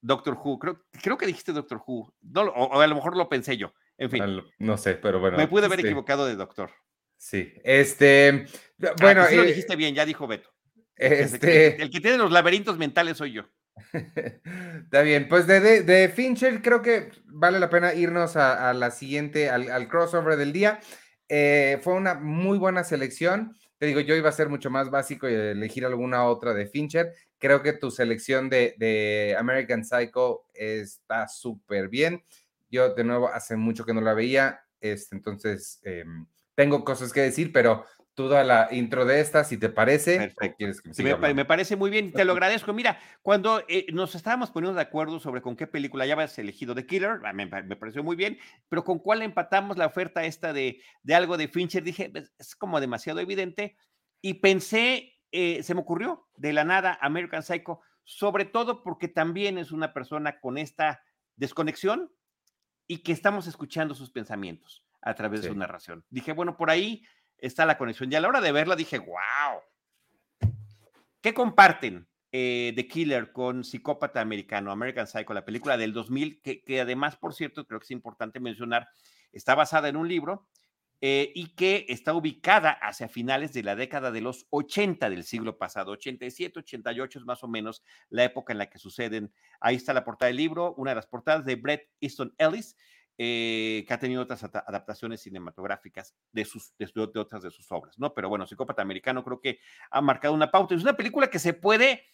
[0.00, 3.56] Doctor Who, creo, creo, que dijiste Doctor Who, no, o, a lo mejor lo pensé
[3.56, 4.42] yo, en fin.
[4.58, 5.38] No sé, pero bueno.
[5.38, 6.70] Me pude haber este equivocado de doctor.
[7.16, 8.46] Sí, este,
[9.00, 9.22] bueno.
[9.22, 10.50] Ah, sí lo eh, dijiste bien, ya dijo Beto.
[10.96, 11.82] Este...
[11.82, 13.44] El, que, tiene los laberintos mentales soy yo.
[13.92, 19.48] Está bien, pues de, de, Fincher creo que vale la pena irnos a, la siguiente,
[19.48, 20.80] al, crossover del día.
[21.28, 23.56] Eh, fue una muy buena selección.
[23.84, 27.12] Digo, yo iba a ser mucho más básico y elegir alguna otra de Fincher.
[27.38, 32.22] Creo que tu selección de, de American Psycho está súper bien.
[32.70, 37.20] Yo, de nuevo, hace mucho que no la veía, este, entonces em, tengo cosas que
[37.20, 40.32] decir, pero toda la intro de esta, si te parece.
[41.34, 42.72] me, parece muy bien, te lo agradezco.
[42.72, 46.74] Mira, cuando eh, nos estábamos poniendo de acuerdo sobre con qué película ya habías elegido
[46.74, 50.80] The Killer, ah, me, pareció muy bien, pero con cuál empatamos la oferta esta de,
[51.02, 53.76] de algo de Fincher, dije, pues, es como demasiado evidente,
[54.22, 59.58] y pensé, eh, se me ocurrió de la nada American Psycho, sobre todo porque también
[59.58, 61.02] es una persona con esta
[61.36, 62.12] desconexión
[62.86, 66.04] y que estamos escuchando sus pensamientos a través de su narración.
[66.10, 67.02] Dije, bueno, por ahí
[67.46, 68.10] está la conexión.
[68.10, 69.60] Y a la hora de verla dije, wow.
[71.20, 76.62] ¿Qué comparten eh, The Killer con Psicópata Americano, American Psycho, la película del 2000, que,
[76.62, 78.88] que, además, por cierto, creo que es importante mencionar,
[79.32, 80.48] está basada en un libro
[81.00, 85.58] eh, y que está ubicada hacia finales de la década de los 80 del siglo
[85.58, 89.32] pasado, 87, 88 es más o menos la época en la que suceden.
[89.60, 92.76] Ahí está la portada del libro, una de las portadas de Brett Easton Ellis,
[93.16, 98.12] eh, que ha tenido otras adaptaciones cinematográficas de, sus, de, otras de sus obras, ¿no?
[98.14, 100.74] Pero bueno, Psicópata Americano creo que ha marcado una pauta.
[100.74, 102.04] Es una película que se puede,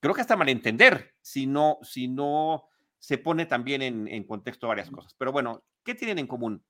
[0.00, 4.90] creo que hasta malentender, si no, si no se pone también en, en contexto varias
[4.90, 5.14] cosas.
[5.18, 6.64] Pero bueno, ¿qué tienen en común?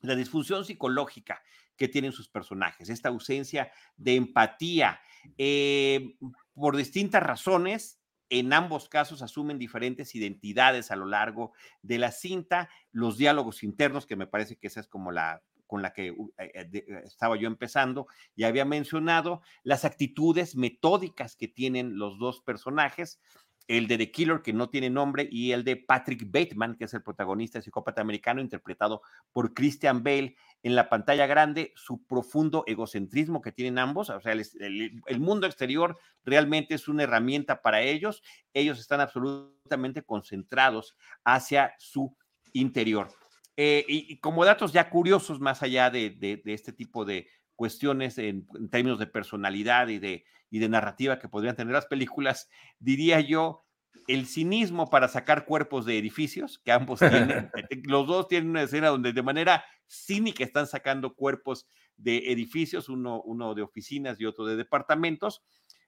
[0.00, 1.40] La disfunción psicológica
[1.76, 5.00] que tienen sus personajes, esta ausencia de empatía,
[5.38, 6.16] eh,
[6.54, 8.01] por distintas razones,
[8.32, 14.06] en ambos casos asumen diferentes identidades a lo largo de la cinta, los diálogos internos,
[14.06, 17.46] que me parece que esa es como la con la que eh, eh, estaba yo
[17.46, 23.20] empezando, ya había mencionado, las actitudes metódicas que tienen los dos personajes,
[23.68, 26.94] el de The Killer, que no tiene nombre, y el de Patrick Bateman, que es
[26.94, 32.64] el protagonista de Psicópata Americano, interpretado por Christian Bale en la pantalla grande, su profundo
[32.66, 38.22] egocentrismo que tienen ambos, o sea, el, mundo exterior realmente es una herramienta para ellos,
[38.54, 42.16] ellos están absolutamente concentrados hacia su
[42.52, 43.08] interior.
[43.56, 47.28] Eh, y, como datos ya curiosos, más allá de, este tipo de
[47.62, 52.50] cuestiones en términos de personalidad y de, y de narrativa que podrían tener las películas,
[52.80, 53.64] diría yo,
[54.08, 57.30] el cinismo para sacar cuerpos de edificios, que ambos tienen,
[57.70, 62.88] eh, los dos tienen una escena donde de manera cínica están sacando cuerpos de edificios,
[62.88, 65.44] uno, uno de oficinas y otro de departamentos,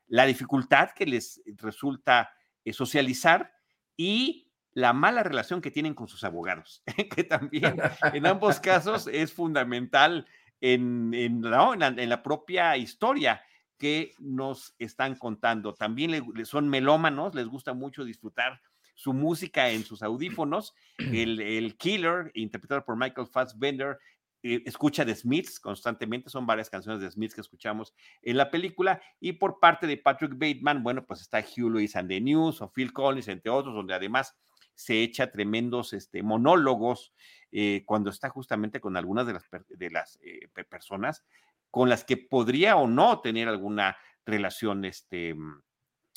[0.07, 2.31] la dificultad que les resulta
[2.65, 3.51] eh, socializar
[3.97, 6.85] y la mala relación que tienen con sus abogados,
[7.17, 7.81] que también
[8.13, 10.25] en ambos casos es fundamental
[10.73, 13.43] en, la propia historia
[13.77, 15.75] que nos están contando.
[15.75, 18.61] También son melómanos, les gusta mucho disfrutar
[18.95, 20.75] su música en sus audífonos.
[20.97, 23.99] El, el Killer, interpretado por Michael Fassbender,
[24.43, 29.03] eh, escucha de Smiths constantemente, son varias canciones de Smiths que escuchamos en la película,
[29.21, 32.71] y por parte de Patrick Bateman, bueno, pues está Hugh Lewis and the News o
[32.71, 34.37] Phil Collins, entre otros, donde además
[34.75, 37.13] se echa tremendos este, monólogos
[37.57, 41.25] eh, cuando está justamente con algunas de las, de las eh, personas
[41.71, 45.37] con las que podría o no tener alguna relación este,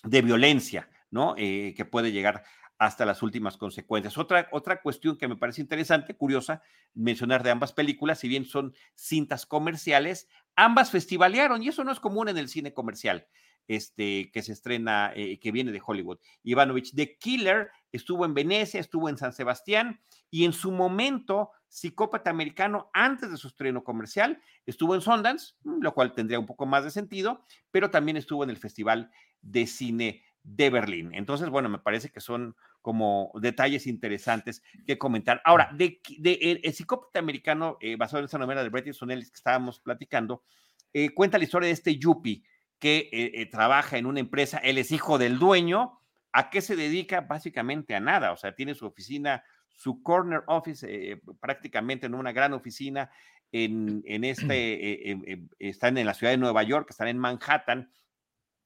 [0.03, 1.35] de violencia, ¿no?
[1.35, 2.43] que puede llegar
[2.79, 4.17] hasta las últimas consecuencias.
[4.17, 6.63] Otra, otra cuestión que me parece interesante, curiosa,
[6.95, 11.99] mencionar de ambas películas, si bien son cintas comerciales, ambas festivalearon y eso no es
[11.99, 13.27] común en el cine comercial.
[13.67, 16.19] Este, que se estrena, eh, que viene de Hollywood.
[16.43, 19.99] Ivanovich, The Killer estuvo en Venecia, estuvo en San Sebastián
[20.29, 25.93] y en su momento, Psicópata Americano, antes de su estreno comercial, estuvo en Sundance, lo
[25.93, 30.23] cual tendría un poco más de sentido, pero también estuvo en el Festival de Cine
[30.43, 31.11] de Berlín.
[31.13, 35.41] Entonces, bueno, me parece que son como detalles interesantes que comentar.
[35.43, 39.35] Ahora, de, el, psicópata americano, eh, basado en esa novela de Bret Easton Ellis que
[39.35, 40.43] estábamos platicando,
[40.93, 42.43] eh, cuenta la historia de este Yuppie
[42.79, 45.99] que eh, trabaja en una empresa, él es hijo del dueño,
[46.31, 47.21] ¿a qué se dedica?
[47.21, 52.53] Básicamente a nada, o sea, tiene su oficina, su corner office, prácticamente en una gran
[52.53, 53.09] oficina
[53.51, 57.91] en, en este, están en la ciudad de Nueva York, están en Manhattan,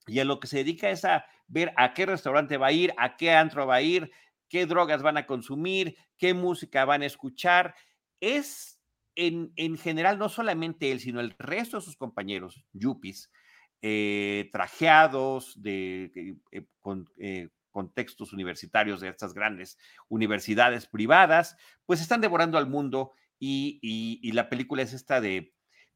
[0.06, 2.92] y a lo que se dedica es a ver a qué restaurante va a ir,
[2.98, 4.10] a qué antro va a ir,
[4.48, 7.74] qué drogas van a consumir, qué música van a escuchar.
[8.20, 8.80] Es
[9.14, 13.30] en, en general no solamente él, sino el resto de sus compañeros, yuppies,
[13.82, 22.20] eh, trajeados de, eh, con eh, contextos universitarios de estas grandes universidades privadas, pues están
[22.20, 25.52] devorando al mundo y, y la película es esta de,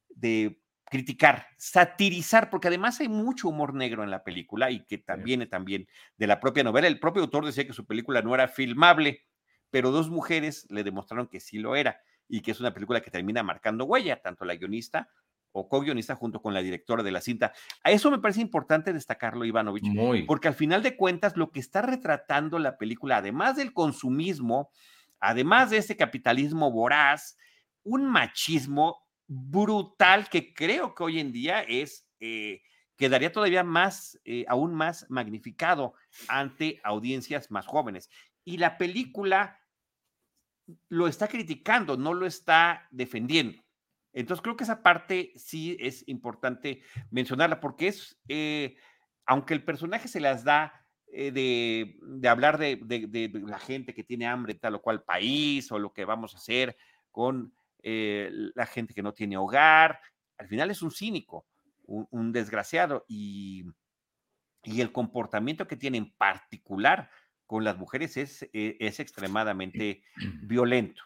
[0.08, 5.48] de criticar, satirizar, porque además hay mucho humor negro en la película y que también
[5.48, 6.86] también de la propia novela.
[6.86, 9.24] El propio autor decía que su película no era filmable,
[9.70, 13.10] pero dos mujeres le demostraron que sí lo era y que es una película que
[13.10, 15.08] termina marcando huella, tanto la guionista
[15.56, 17.52] o co-guionista junto con la directora de la cinta.
[17.82, 21.80] A eso me parece importante destacarlo, Ivanovich, porque al final de cuentas lo que está
[21.80, 24.70] retratando la película, además del consumismo,
[25.18, 27.38] además de ese capitalismo voraz,
[27.84, 32.60] un machismo brutal que creo que hoy en día es, eh,
[32.96, 35.94] quedaría todavía más, eh, aún más magnificado
[36.28, 38.10] ante audiencias más jóvenes.
[38.44, 39.58] Y la película
[40.88, 43.65] lo está criticando, no lo está defendiendo.
[44.16, 48.76] Entonces creo que esa parte sí es importante mencionarla porque es, eh,
[49.26, 50.72] aunque el personaje se las da
[51.06, 51.96] de,
[52.28, 55.92] hablar de, de, la gente que tiene hambre en tal o cual país o lo
[55.92, 56.76] que vamos a hacer
[57.10, 60.00] con eh, la gente que no tiene hogar.
[60.38, 61.46] Al final es un cínico,
[61.84, 63.64] un, desgraciado y,
[64.64, 67.08] y, el comportamiento que tiene en particular
[67.46, 70.02] con las mujeres es, eh, es extremadamente
[70.42, 71.04] violento.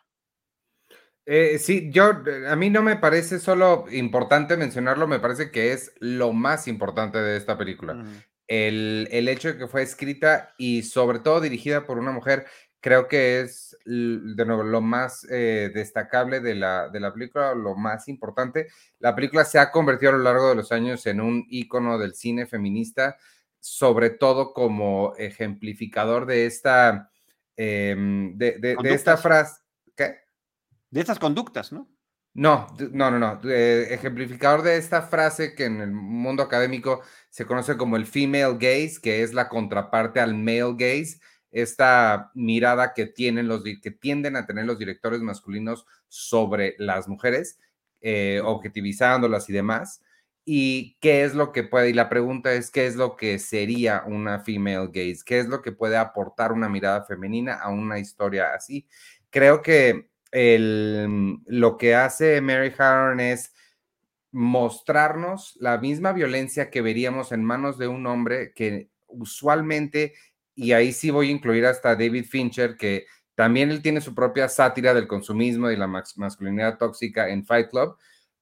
[1.26, 5.92] Eh, sí, yo, a mí no me parece solo importante mencionarlo, me parece que es
[6.00, 8.04] lo más importante de esta película.
[8.48, 12.46] el, el, hecho de que fue escrita y sobre todo dirigida por una mujer
[12.80, 17.76] creo que es, de nuevo, lo más eh, destacable de la, de la película, lo
[17.76, 18.68] más importante.
[18.98, 22.14] La película se ha convertido a lo largo de los años en un icono del
[22.14, 23.16] cine feminista,
[23.60, 27.10] sobre todo como ejemplificador de esta,
[27.56, 29.59] em, de, esta frase.
[30.90, 31.88] De estas conductas, ¿no?
[32.32, 33.50] No, no, no, no.
[33.50, 39.00] ejemplificador de esta frase que en el mundo académico se conoce como el female gaze,
[39.02, 41.18] que es la contraparte al male gaze
[41.50, 47.58] esta mirada que tienen los que tienden a tener los directores masculinos sobre las mujeres,
[48.00, 50.02] eh, objetivizándolas y demás.
[50.44, 54.04] Y qué es lo que puede, y la pregunta es, ¿qué es lo que sería
[54.06, 55.20] una female gaze?
[55.24, 58.86] ¿Qué es lo que puede aportar una mirada femenina a una historia así?
[59.30, 63.52] Creo que el, lo que hace Mary Harron es
[64.32, 70.14] mostrarnos la misma violencia que veríamos en manos de un hombre que usualmente
[70.54, 74.48] y ahí sí voy a incluir hasta David Fincher, que también él tiene su propia
[74.48, 77.96] sátira del consumismo y la masculinidad tóxica en Fight Club,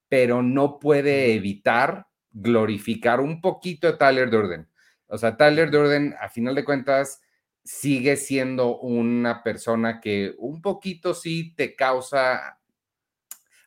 [0.08, 4.68] pero no puede evitar glorificar un poquito a Tyler Durden.
[5.06, 7.22] O sea, Tyler Durden, a final de cuentas,
[7.68, 12.58] sigue siendo una persona que un poquito sí te causa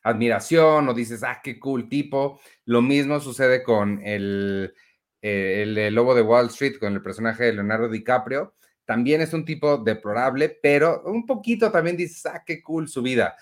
[0.02, 2.40] admiración o dices, ah, qué cool tipo.
[2.64, 4.74] Lo mismo sucede con el
[5.22, 9.44] eh, el, Lobo de Wall Street con el personaje de Leonardo DiCaprio, también es un
[9.44, 13.36] tipo deplorable, pero un poquito también dices, ah, qué cool su vida.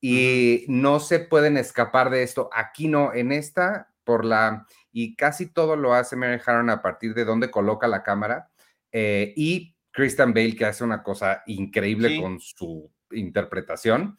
[0.00, 2.48] Y no se pueden escapar de esto.
[2.52, 7.12] Aquí no, en esta por la, y casi todo lo hace Mary Harron a partir
[7.12, 8.48] de dónde coloca la cámara,
[8.90, 14.16] eh, y Christian Bale, que hace una cosa increíble con su interpretación.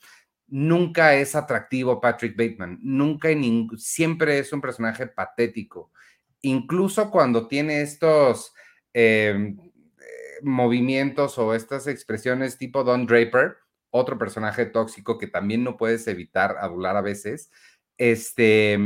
[0.47, 3.29] Nunca es atractivo Patrick Bateman, nunca,
[3.77, 5.93] siempre es un personaje patético.
[6.41, 8.53] Incluso cuando tiene estos
[8.91, 13.55] em, eh, movimientos o estas expresiones tipo Don Draper,
[13.89, 17.51] otro personaje tóxico que también no puedes evitar adular a veces,
[17.97, 18.77] este,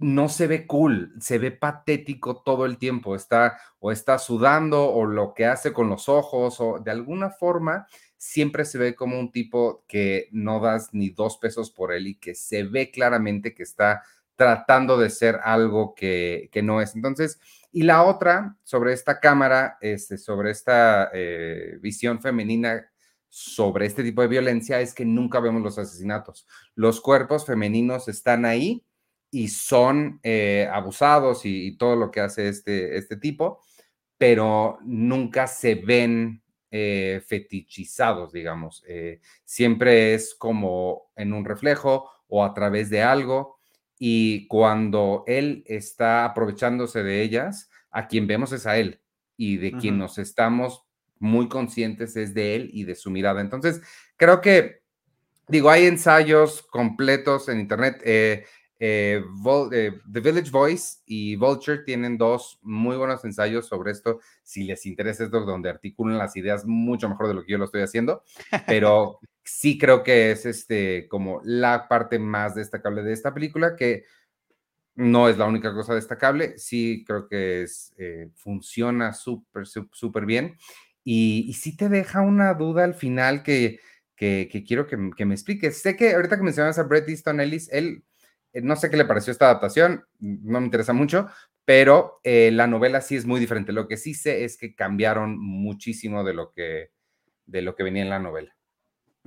[0.00, 5.04] no se ve cool, se ve patético todo el tiempo, está o está sudando o
[5.04, 7.86] lo que hace con los ojos o de alguna forma
[8.16, 12.14] siempre se ve como un tipo que no das ni dos pesos por él y
[12.16, 14.02] que se ve claramente que está
[14.36, 16.96] tratando de ser algo que, que no es.
[16.96, 17.38] Entonces,
[17.70, 22.90] y la otra sobre esta cámara, este, sobre esta eh, visión femenina
[23.28, 26.46] sobre este tipo de violencia es que nunca vemos los asesinatos.
[26.74, 28.84] Los cuerpos femeninos están ahí
[29.30, 33.60] y son eh, abusados y, todo lo que hace este, este tipo,
[34.18, 38.84] pero nunca se ven eh, fetichizados, digamos.
[38.86, 43.58] Eh, siempre es como en un reflejo o a través de algo.
[43.98, 49.00] Y cuando él está aprovechándose de ellas, a quien vemos es a él
[49.36, 50.84] y de quien nos estamos
[51.18, 53.40] muy conscientes es de él y de su mirada.
[53.40, 53.82] Entonces,
[54.16, 54.82] creo que,
[55.48, 58.00] digo, hay ensayos completos en Internet.
[58.04, 58.44] Eh,
[58.82, 59.22] eh,
[59.72, 64.20] eh, The Village Voice y Vulture tienen dos muy buenos ensayos sobre esto.
[64.42, 67.66] Si les interesa esto, donde articulan las ideas mucho mejor de lo que yo lo
[67.66, 68.24] estoy haciendo,
[68.66, 74.04] pero sí creo que es este como la parte más destacable de esta película, que
[74.94, 76.56] no es la única cosa destacable.
[76.56, 77.94] Sí creo que es,
[78.34, 80.56] funciona súper, súper bien.
[81.04, 83.78] Y, y sí te deja una duda al final que,
[84.16, 85.80] que, quiero que, que, me expliques.
[85.80, 88.02] Sé que ahorita que mencionas a Bret Easton Ellis, él, eh,
[88.54, 91.28] no sé qué le pareció esta adaptación, no me interesa mucho,
[91.64, 93.72] pero eh, la novela sí es muy diferente.
[93.72, 96.90] Lo que sí sé es que cambiaron muchísimo de lo que,
[97.46, 98.56] de lo que venía en la novela.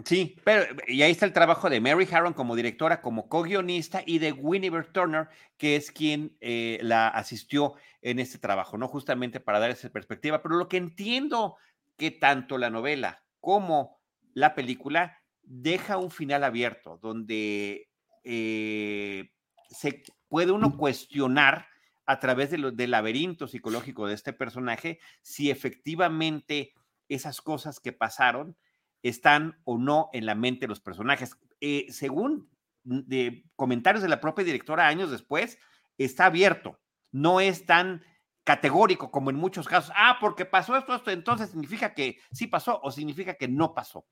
[0.04, 4.18] Sí, pero y ahí está el trabajo de Mary Harron como directora, como co-guionista y
[4.18, 8.88] de Winnie Turner, que es quien eh, la asistió en este trabajo, ¿no?
[8.88, 10.42] Justamente para dar esa perspectiva.
[10.42, 11.58] Pero lo que entiendo
[11.96, 14.02] que tanto la novela como
[14.34, 17.88] la película deja un final abierto, donde
[18.24, 19.32] eh,
[19.70, 21.68] se puede uno cuestionar
[22.06, 26.74] a través de del laberinto psicológico de este personaje si efectivamente
[27.08, 28.58] esas cosas que pasaron
[29.02, 31.38] están o no en la mente de los personajes.
[31.62, 32.50] Eh, según
[32.84, 35.58] de comentarios de la propia directora años después,
[35.98, 36.80] está abierto,
[37.12, 38.04] no es tan
[38.44, 39.94] categórico como en muchos casos.
[39.96, 44.06] Ah, porque pasó esto, esto, entonces significa que sí pasó o significa que no pasó.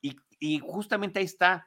[0.00, 1.66] Y, y justamente ahí está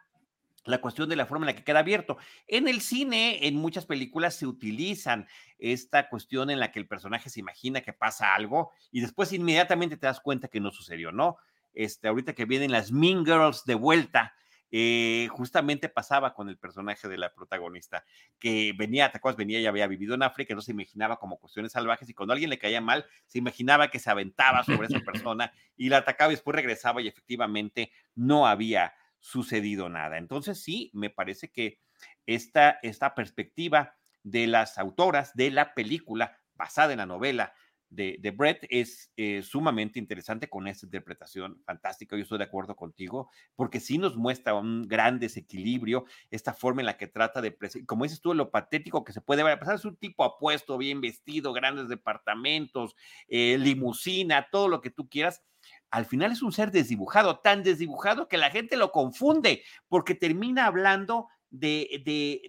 [0.66, 2.18] la cuestión de la forma en la que queda abierto.
[2.48, 7.30] En el cine, en muchas películas se utilizan esta cuestión en la que el personaje
[7.30, 11.38] se imagina que pasa algo y después inmediatamente te das cuenta que no sucedió, ¿no?
[11.74, 14.34] este, ahorita que vienen las Mean Girls de vuelta,
[14.74, 18.06] eh, justamente pasaba con el personaje de la protagonista,
[18.40, 19.38] que venía, ¿te acuerdas?
[19.38, 22.36] Venía y había vivido en África, no se imaginaba como cuestiones salvajes y cuando a
[22.36, 26.32] alguien le caía mal, se imaginaba que se aventaba sobre esa persona y la atacaba
[26.32, 30.18] y después regresaba y efectivamente no había sucedido nada.
[30.18, 31.80] Entonces sí, me parece que
[32.26, 37.54] esta, esta perspectiva de las autoras de la película basada en la novela
[37.92, 42.16] de, Brett es eh, sumamente interesante con esta interpretación fantástica.
[42.16, 46.86] Yo estoy de acuerdo contigo, porque sí nos muestra un gran desequilibrio, esta forma en
[46.86, 49.60] la que trata de, como dices tú, lo patético que se puede ver.
[49.62, 52.96] A de un tipo apuesto, bien vestido, grandes departamentos,
[53.28, 55.44] eh, limusina, todo lo que tú quieras.
[55.92, 60.66] Al final es un ser desdibujado, tan desdibujado que la gente lo confunde, porque termina
[60.66, 62.02] hablando de,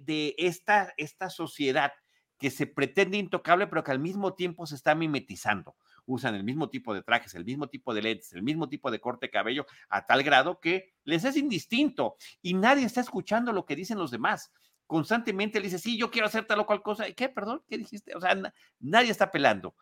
[0.06, 1.92] de, esta, esta sociedad
[2.38, 5.76] que se pretende intocable, pero que al mismo tiempo se está mimetizando.
[6.06, 9.00] Usan el mismo tipo de trajes, el mismo tipo de lentes, el mismo tipo de
[9.00, 13.64] corte de cabello, a tal grado que les es indistinto y nadie está escuchando lo
[13.64, 14.52] que dicen los demás.
[14.86, 17.10] Constantemente le dice, sí, yo quiero hacer tal o cual cosa.
[17.12, 17.28] ¿Qué?
[17.28, 18.14] Perdón, ¿qué dijiste?
[18.16, 18.36] O sea,
[18.80, 19.76] nadie está pelando.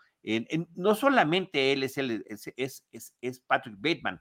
[0.74, 4.20] No solamente él es, es, Patrick Bateman,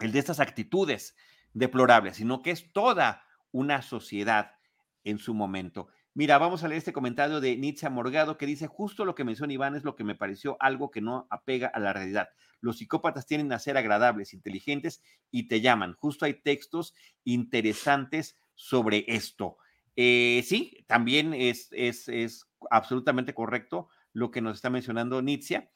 [0.00, 1.16] el de estas actitudes
[1.52, 4.52] deplorables, sino que es toda una sociedad
[5.04, 5.88] en su momento.
[6.14, 9.52] Mira, vamos a leer este comentario de Nietzsche Morgado que dice, justo lo que menciona
[9.52, 12.28] Iván es lo que me pareció algo que no apega a la realidad.
[12.60, 15.94] Los psicópatas tienen a ser agradables, inteligentes y te llaman.
[15.94, 16.94] Justo hay textos
[17.24, 19.58] interesantes sobre esto.
[19.96, 21.68] Eh, sí, también es,
[22.70, 25.70] absolutamente correcto lo que nos está mencionando Nietzsche,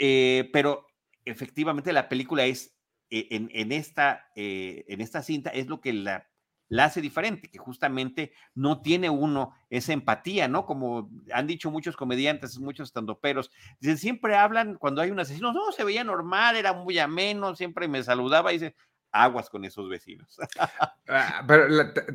[0.00, 0.88] eh, pero
[1.24, 2.76] efectivamente la película es,
[3.10, 8.32] eh, en, en, esta, en esta cinta, es lo que la hace diferente, que justamente
[8.54, 10.66] no tiene uno esa empatía, ¿no?
[10.66, 13.52] Como han dicho muchos comediantes, muchos estandoperos,
[13.96, 18.02] siempre hablan cuando hay un asesino, no, se veía normal, era muy ameno, siempre me
[18.02, 18.74] saludaba y dice,
[19.22, 20.36] aguas con esos vecinos.
[21.08, 21.68] Ah, pero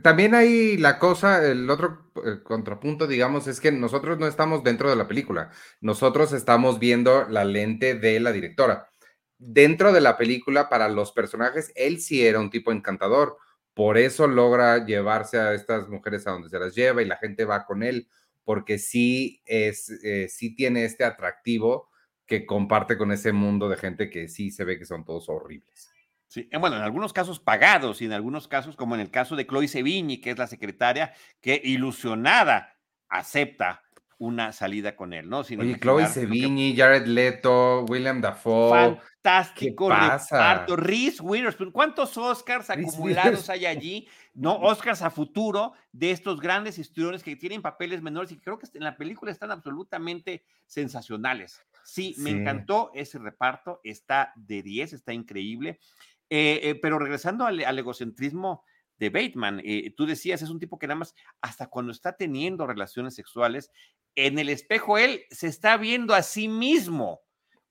[0.04, 4.90] también hay la cosa, el otro eh, contrapunto, digamos, es que nosotros no estamos dentro
[4.90, 5.50] de la película,
[5.80, 8.90] nosotros estamos viendo la lente de la directora.
[9.38, 13.38] Dentro de la película, para los personajes, él sí era un tipo encantador,
[13.74, 17.46] por eso logra llevarse a estas mujeres a donde se las lleva y la gente
[17.46, 18.10] va con él,
[18.44, 21.90] porque sí, es, eh, sí tiene este atractivo
[22.26, 25.91] que comparte con ese mundo de gente que sí se ve que son todos horribles.
[26.32, 29.46] Sí, bueno, en algunos casos pagados y en algunos casos, como en el caso de
[29.46, 32.78] Chloe Sevigny, que es la secretaria, que ilusionada
[33.10, 33.84] acepta
[34.18, 35.44] una salida con él, ¿no?
[35.44, 38.98] Sin Oye, Chloe Sevigny, Jared Leto, William Dafoe.
[39.22, 40.78] Fantástico reparto.
[40.78, 41.72] Reese Witherspoon.
[41.72, 44.08] ¿Cuántos Oscars acumulados hay allí?
[44.34, 48.68] No, Oscars a futuro de estos grandes historiadores que tienen papeles menores y creo que
[48.74, 51.62] en la película están absolutamente sensacionales.
[51.84, 55.80] Sí, me encantó ese reparto, está de 10, está increíble.
[56.34, 58.64] Eh, eh, pero regresando al, egocentrismo
[58.98, 62.66] de Bateman, eh, tú decías, es un tipo que nada más, hasta cuando está teniendo
[62.66, 63.70] relaciones sexuales,
[64.16, 67.20] en el espejo él se está viendo a sí mismo,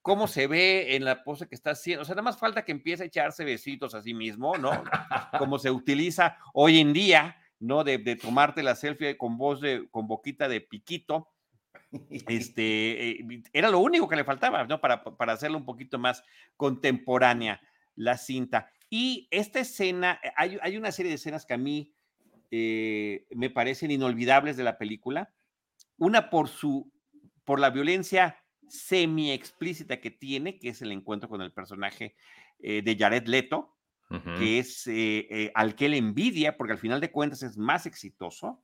[0.03, 2.03] cómo se ve en la pose que está haciendo.
[2.03, 4.85] O sea, nada más falta que empiece a echarse besitos a sí mismo, ¿no?
[5.39, 7.83] Como se utiliza hoy en día, ¿no?
[7.83, 11.31] De, de tomarte la selfie con voz de, con boquita de piquito
[12.11, 14.83] este, eh, era lo único que le faltaba, ¿no?
[14.83, 16.23] Para, para hacerlo un poquito más
[16.59, 17.59] contemporánea
[18.01, 18.71] la cinta.
[18.89, 21.95] Y esta escena, eh, hay, hay una serie de escenas que a mí
[22.51, 25.33] eh, me parecen inolvidables de la película.
[25.97, 26.93] Una por su,
[27.45, 32.15] por la violencia semi explícita que tiene, que es el encuentro con el personaje
[32.59, 33.75] de Jared Leto,
[34.39, 34.89] que es
[35.55, 38.63] al que él envidia, porque al final de cuentas es más exitoso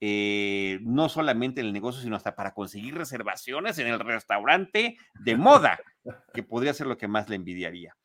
[0.00, 5.36] eh, no solamente en el negocio, sino hasta para conseguir reservaciones en el restaurante de
[5.36, 5.80] moda,
[6.32, 7.96] que podría ser lo que más le envidiaría.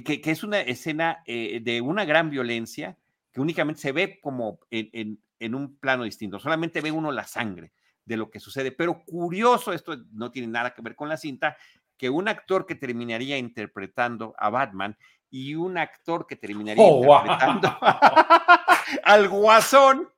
[0.00, 2.96] Que, es una escena eh, de una gran violencia
[3.30, 5.18] que únicamente se ve como en,
[5.54, 7.72] un plano distinto, solamente ve uno la sangre
[8.04, 11.56] de lo que sucede, pero curioso, esto no tiene nada que ver con la cinta,
[11.96, 14.96] que un actor que terminaría interpretando a Batman
[15.30, 17.78] y un actor que terminaría oh, interpretando
[19.04, 20.08] al guasón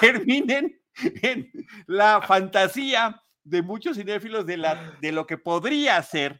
[0.00, 0.80] terminen
[1.22, 1.50] en
[1.86, 6.38] la fantasía de muchos cinéfilos de, la, de lo que podría ser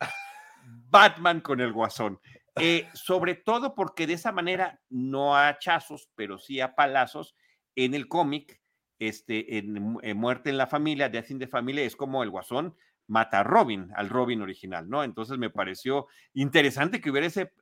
[0.65, 2.21] Batman con el guasón.
[2.61, 7.35] Eh, sobre todo porque de esa manera, no a hachazos, pero sí a palazos,
[7.75, 8.61] en el cómic,
[8.99, 12.77] este, en, Muerte en la Familia, Death in the Family, es como el guasón
[13.07, 15.03] mata a Robin, al Robin original, ¿no?
[15.03, 17.53] Entonces me pareció interesante que hubiera ese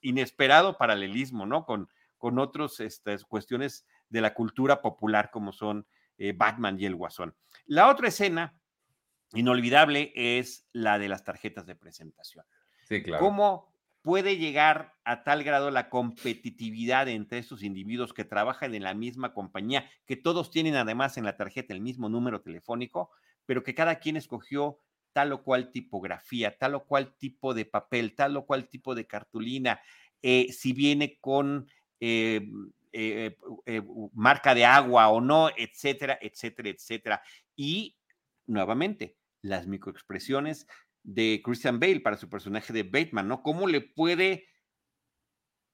[0.00, 1.64] inesperado paralelismo, ¿no?
[1.64, 5.86] Con, con otras este, cuestiones de la cultura popular como son
[6.18, 7.34] eh, Batman y el Guasón.
[7.66, 8.58] La otra escena
[9.32, 12.44] inolvidable es la de las tarjetas de presentación.
[12.84, 13.24] Sí, claro.
[13.24, 13.75] ¿Cómo
[14.06, 19.34] puede llegar a tal grado la competitividad entre estos individuos que trabajan en la misma
[19.34, 23.10] compañía, que todos tienen además en la tarjeta el mismo número telefónico,
[23.46, 24.78] pero que cada quien escogió
[25.12, 29.08] tal o cual tipografía, tal o cual tipo de papel, tal o cual tipo de
[29.08, 29.80] cartulina,
[30.22, 32.48] eh, si viene con eh,
[32.92, 33.82] eh, eh,
[34.14, 37.22] marca de agua o no, etcétera, etcétera, etcétera.
[37.56, 37.96] Y
[38.46, 40.68] nuevamente, las microexpresiones
[41.06, 43.42] de Christian Bale para su personaje de Bateman, ¿no?
[43.42, 44.48] ¿Cómo le puede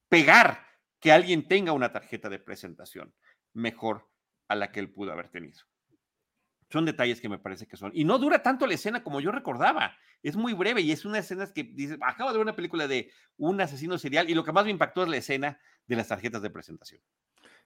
[0.08, 0.66] pegar
[1.00, 3.14] que alguien tenga una tarjeta de presentación
[3.54, 4.08] mejor
[4.48, 5.58] a la que él pudo haber tenido?
[6.70, 7.92] Son detalles que me parece que son.
[7.94, 9.96] Y no dura tanto la escena como yo recordaba.
[10.22, 13.10] Es muy breve y es una escena que dice, acabo de ver una película de
[13.36, 16.42] un asesino serial y lo que más me impactó es la escena de las tarjetas
[16.42, 17.02] de presentación.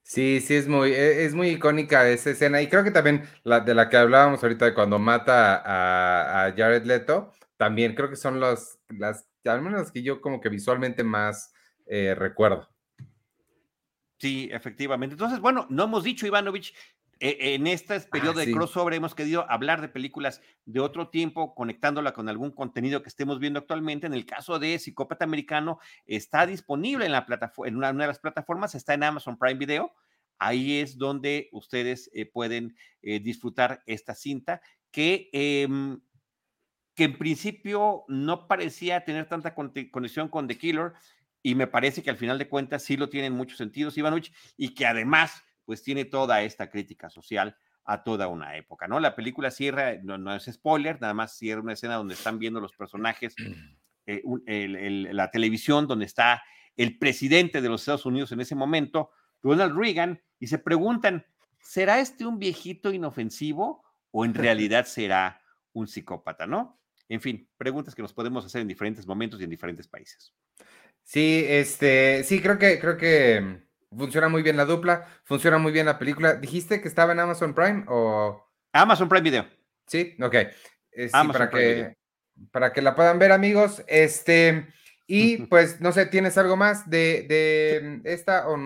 [0.03, 2.63] Sí, sí, es muy, e, es muy icónica esa escena.
[2.63, 6.85] Y creo que también la de la que hablábamos ahorita de cuando mata a, Jared
[6.85, 11.05] Leto, también creo que son las, las, al menos las que yo como que visualmente
[11.05, 11.53] más
[11.87, 12.69] eh, recuerdo.
[14.19, 15.15] Sí, efectivamente.
[15.15, 16.75] Entonces, bueno, no hemos dicho, Ivanovich,
[17.19, 22.13] e, en este periodo de crossover hemos querido hablar de películas de otro tiempo, conectándola
[22.13, 24.07] con algún contenido que estemos viendo actualmente.
[24.07, 28.19] En el caso de Psicópata Americano, está disponible en, la plataforma, en una, de las
[28.19, 29.93] plataformas, está en Amazon Prime Video.
[30.39, 35.99] Ahí es donde ustedes eh, pueden eh, disfrutar esta cinta que, em,
[36.97, 40.95] que en principio no parecía tener tanta conexión con The Killer
[41.43, 44.33] y me parece que al final de cuentas sí lo tiene en muchos sentidos, Ivanovich,
[44.57, 48.99] y que además pues tiene toda esta crítica social a toda una época, ¿no?
[48.99, 52.73] La película cierra, no, es spoiler, nada más cierra una escena donde están viendo los
[52.73, 53.37] personajes,
[54.07, 54.23] eh,
[55.13, 56.43] la televisión, donde está
[56.77, 59.11] el presidente de los Estados Unidos en ese momento,
[59.43, 61.27] Ronald Reagan y se preguntan,
[61.61, 65.43] ¿será este un viejito inofensivo o en realidad será
[65.75, 66.81] un psicópata, no?
[67.09, 70.35] En fin, preguntas que nos podemos hacer en diferentes momentos y en diferentes países.
[71.03, 73.61] Sí, este, sí, creo que, creo que
[73.97, 76.35] funciona muy bien la dupla, funciona muy bien la película.
[76.35, 78.45] ¿Dijiste que estaba en Amazon Prime o?
[78.73, 79.47] Amazon Prime Video.
[79.87, 80.35] Sí, ok.
[80.93, 81.97] Eh, para que,
[82.51, 83.85] para que la puedan ver, amigos.
[83.87, 84.67] Este,
[85.07, 88.49] y pues, no sé, ¿tienes algo más de, de esta?
[88.49, 88.57] O,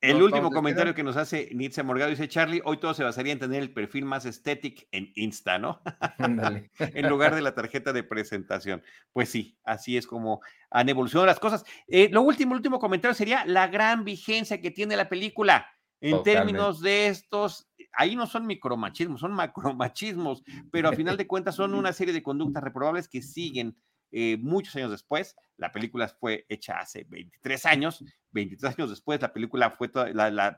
[0.00, 3.38] el último comentario que nos hace Nietzsche Morgado dice, Charlie, hoy todo se basaría en
[3.38, 5.80] tener el perfil más estético en Insta, ¿no?
[6.78, 8.82] en lugar de la tarjeta de presentación.
[9.12, 10.40] Pues sí, así es como
[10.70, 11.64] han evolucionado las cosas.
[11.86, 15.66] Eh, lo último, el último comentario sería la gran vigencia que tiene la película
[16.00, 21.56] en términos de estos, ahí no son micromachismos, son macromachismos, pero a final de cuentas
[21.56, 23.76] son una serie de conductas reprobables que siguen
[24.10, 25.36] eh, muchos años después.
[25.56, 28.04] La película fue hecha hace 23 años.
[28.30, 29.90] 23 años después, la película fue,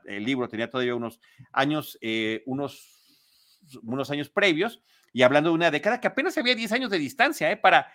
[0.05, 1.19] el libro tenía todavía unos
[1.51, 4.81] años, eh, unos, unos años previos.
[5.13, 7.57] Y hablando de una década que apenas había 10 años de distancia, ¿eh?
[7.57, 7.91] Para,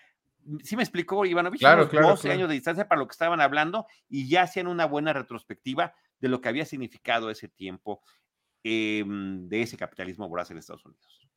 [0.62, 3.86] sí me explicó Ivanovich, claro, claro, 12 años de distancia para lo que estaban hablando
[4.08, 8.02] y ya hacían una buena retrospectiva de lo que había significado ese tiempo
[8.62, 11.28] em, de ese capitalismo voraz en Estados Unidos.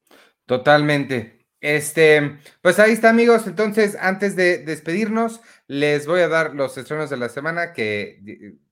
[0.45, 1.48] Totalmente.
[1.61, 3.45] Este, pues ahí está, amigos.
[3.47, 8.19] Entonces, antes de despedirnos, les voy a dar los estrenos de la semana que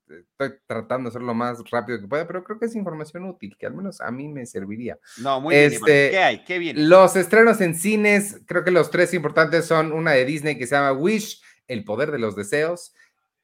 [0.09, 3.57] estoy tratando de hacerlo lo más rápido que pueda, pero creo que es información útil,
[3.59, 4.97] que al menos a mí me serviría.
[5.17, 5.73] No, muy bien.
[5.73, 6.43] Este, ¿Qué hay?
[6.43, 6.81] ¿Qué viene?
[6.81, 10.75] Los estrenos en cines, creo que los tres importantes son una de Disney que se
[10.75, 12.93] llama Wish, El Poder de los Deseos.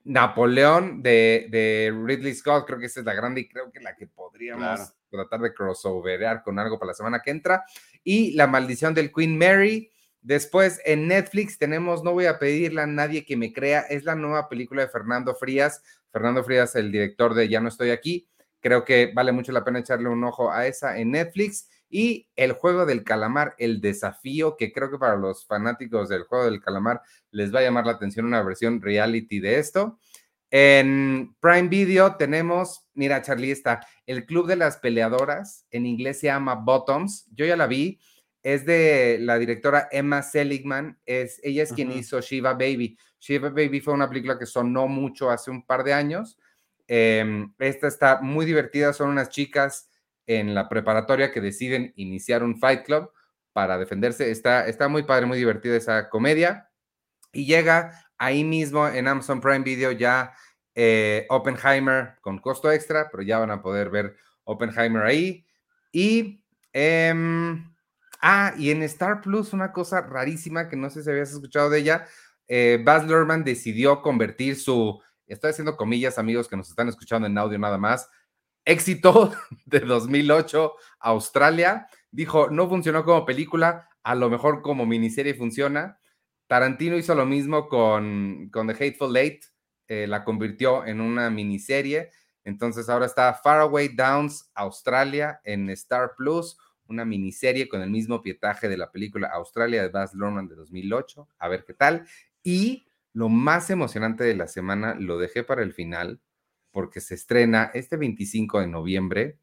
[0.06, 3.96] Napoleón de, de Ridley Scott, creo que esa es la grande y creo que la
[3.96, 7.64] que podríamos tratar de crossoverar con algo para la semana que entra.
[8.04, 9.90] Y La Maldición del Queen Mary.
[10.22, 14.16] Después en Netflix tenemos No voy a pedirle a nadie que me crea, es la
[14.16, 15.84] nueva película de Fernando Frías.
[16.12, 18.28] Fernando Frías, el director de Ya no estoy aquí.
[18.60, 21.70] Creo que vale mucho la pena echarle un ojo a esa en Netflix.
[21.90, 26.46] Y el juego del calamar, el desafío, que creo que para los fanáticos del juego
[26.46, 30.00] del calamar les va a llamar la atención una versión reality de esto.
[30.56, 36.28] En Prime Video tenemos, mira Charlie, está El Club de las Peleadoras, en inglés se
[36.28, 38.00] llama Bottoms, yo ya la vi,
[38.44, 42.96] es de la directora Emma Seligman, es, ella es quien hizo Shiva Baby.
[43.20, 46.38] Shiva Baby fue una película que sonó mucho hace un par de años.
[46.86, 49.90] Em, esta está muy divertida, son unas chicas
[50.28, 53.10] en la preparatoria que deciden iniciar un fight club
[53.54, 54.30] para defenderse.
[54.30, 56.70] Está, está muy padre, muy divertida esa comedia.
[57.32, 60.34] Y llega ahí mismo en Amazon Prime Video ya
[60.76, 64.16] eh, Oppenheimer con costo extra, pero ya van a poder ver
[64.46, 65.46] Oppenheimer ahí.
[65.92, 67.76] Y, em,
[68.22, 71.80] ah, y en Star Plus, una cosa rarísima que no sé si habías escuchado de
[71.80, 72.06] ella,
[72.48, 77.38] eh, Baz Luhrmann decidió convertir su, estoy haciendo comillas, amigos que nos están escuchando en
[77.38, 78.10] audio nada más,
[78.66, 79.34] éxito
[79.66, 86.00] de 2008, Australia, dijo, no funcionó como película, a lo mejor como miniserie funciona.
[86.54, 89.46] Tarantino hizo lo mismo con, con The Hateful Eight,
[89.88, 92.12] eh, la convirtió en una miniserie.
[92.44, 98.70] Entonces ahora está Faraway Downs, Australia, en Star Plus, una miniserie con el mismo pietaje
[98.70, 101.28] de la película Australia de Baz Luhrmann de 2008.
[101.40, 102.06] A ver qué tal.
[102.44, 106.22] Y lo más emocionante de la semana lo dejé para el final
[106.70, 109.40] porque se estrena este 25 de noviembre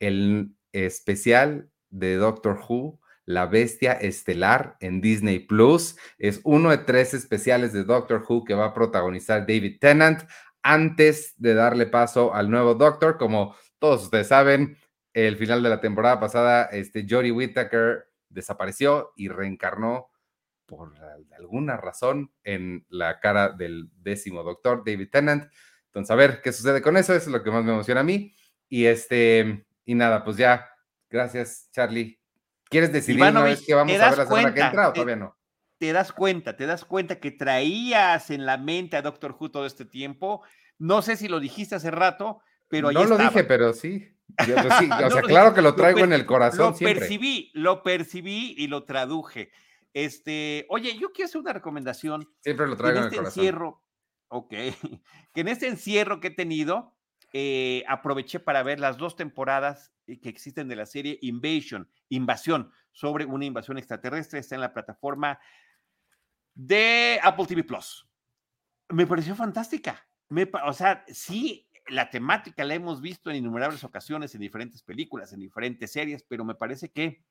[0.00, 5.96] el especial de Doctor Who la Bestia Estelar en Disney Plus.
[6.18, 10.22] Es uno de tres especiales de Doctor Who que va a protagonizar David Tennant
[10.62, 13.18] antes de darle paso al nuevo Doctor.
[13.18, 14.76] Como todos ustedes saben,
[15.12, 20.10] el final de la temporada pasada, este Jodie Whittaker desapareció y reencarnó
[20.66, 20.92] por
[21.36, 25.52] alguna razón en la cara del décimo Doctor, David Tennant.
[25.86, 28.04] Entonces, a ver qué sucede con eso, eso es lo que más me emociona a
[28.04, 28.34] mí.
[28.68, 30.66] Y este, y nada, pues ya,
[31.10, 32.21] gracias, Charlie.
[32.72, 35.38] ¿Quieres decidir una vez que vamos a ver la semana que entra o todavía no?
[35.78, 39.66] Te das cuenta, te das cuenta que traías en la mente a Doctor Who todo
[39.66, 40.42] este tiempo.
[40.78, 44.08] No sé si lo dijiste hace rato, pero ahí No lo dije, pero sí.
[44.36, 44.48] Pues
[45.04, 48.84] o sea, claro que lo traigo en el corazón lo percibí, lo percibí y lo
[48.84, 49.50] traduje.
[49.92, 52.26] Este, oye, yo quiero hacer una recomendación.
[52.40, 53.40] Siempre lo traigo en, este el corazón.
[53.40, 53.82] encierro,
[54.28, 54.50] ok,
[55.34, 56.94] que en este encierro que he tenido,
[57.32, 62.70] eh, aproveché para ver las dos temporadas eh, que existen de la serie Invasion, Invasión,
[62.92, 64.38] sobre una invasión extraterrestre.
[64.38, 65.38] Está en la plataforma
[66.54, 68.06] de Apple TV Plus.
[68.90, 70.06] Me pareció fantástica.
[70.64, 75.40] o sea, sí, la temática la hemos visto en innumerables ocasiones, en diferentes películas, en
[75.40, 77.24] diferentes series, pero me parece que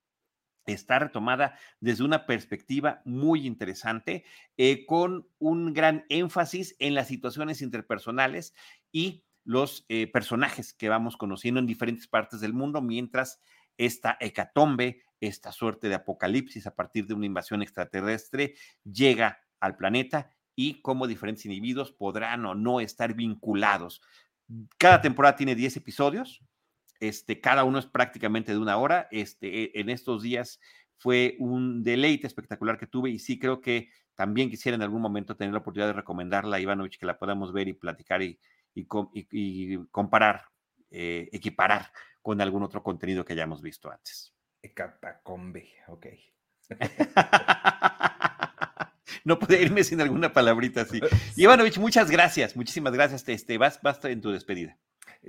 [0.65, 4.23] está retomada desde una perspectiva muy interesante,
[4.57, 8.53] eh, con un gran énfasis en las situaciones interpersonales
[8.91, 13.39] y los eh, personajes que vamos conociendo en diferentes partes del mundo mientras
[13.77, 20.31] esta hecatombe, esta suerte de apocalipsis a partir de una invasión extraterrestre llega al planeta
[20.55, 24.01] y cómo diferentes individuos podrán o no estar vinculados.
[24.77, 26.41] Cada temporada tiene 10 episodios,
[26.99, 29.07] este, cada uno es prácticamente de una hora.
[29.11, 30.59] Este, e, en estos días
[30.97, 35.35] fue un deleite espectacular que tuve y sí creo que también quisiera en algún momento
[35.35, 38.39] tener la oportunidad de recomendarla a Ivanovich, que la podamos ver y platicar y,
[38.73, 40.45] y, comparar,
[40.89, 41.91] eh, equiparar
[42.21, 44.33] con algún otro contenido que hayamos visto antes.
[44.73, 46.07] Catacombe, ok.
[49.25, 50.99] no puede irme sin alguna palabrita así.
[51.35, 53.27] Ivanovich, muchas gracias, muchísimas gracias.
[53.27, 54.77] Este, vas, basta en tu despedida.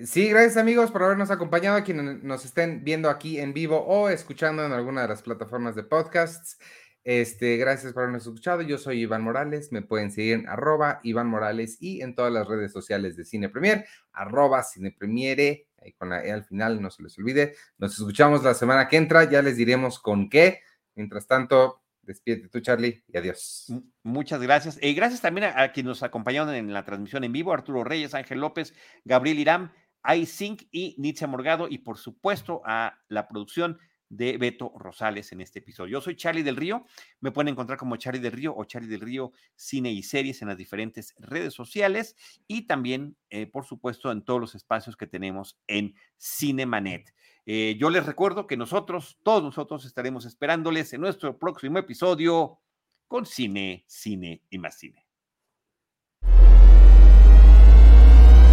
[0.07, 4.09] Sí, gracias amigos por habernos acompañado, a quienes nos estén viendo aquí en vivo o
[4.09, 6.59] escuchando en alguna de las plataformas de podcasts.
[7.05, 8.63] Este, gracias por habernos escuchado.
[8.63, 9.73] Yo soy Iván Morales.
[9.73, 13.49] Me pueden seguir en arroba Iván Morales y en todas las redes sociales de Cine
[13.49, 15.67] Premier, arroba Cine Premiere,
[15.99, 17.57] con la E al final, no se les olvide.
[17.79, 20.61] Nos escuchamos la semana que entra, ya les diremos con qué.
[20.95, 23.73] Mientras tanto, Despídete tú, Charlie, y adiós.
[24.03, 24.77] Muchas gracias.
[24.83, 28.41] Y gracias también a, quienes nos acompañaron en la transmisión en vivo, Arturo Reyes, Ángel
[28.41, 28.75] López,
[29.05, 29.73] Gabriel Irán,
[30.05, 33.79] iSync y Nitzia Morgado, y por supuesto a la producción
[34.13, 35.93] de Beto Rosales en este episodio.
[35.93, 36.85] Yo soy Charlie del Río,
[37.21, 40.49] me pueden encontrar como Charlie del Río o Charlie del Río Cine y Series en
[40.49, 42.15] las diferentes redes sociales
[42.47, 47.15] y también, eh, por supuesto, en todos los espacios que tenemos en Cinemanet.
[47.47, 52.61] Eh, yo les recuerdo que nosotros, todos nosotros, estaremos esperándoles en nuestro próximo episodio
[53.09, 55.07] con Cine, Cine y más Cine.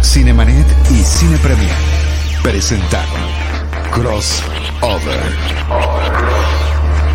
[0.02, 1.76] Cinemanet y Cine Premier
[2.42, 3.39] presentaron
[3.92, 5.20] Crossover.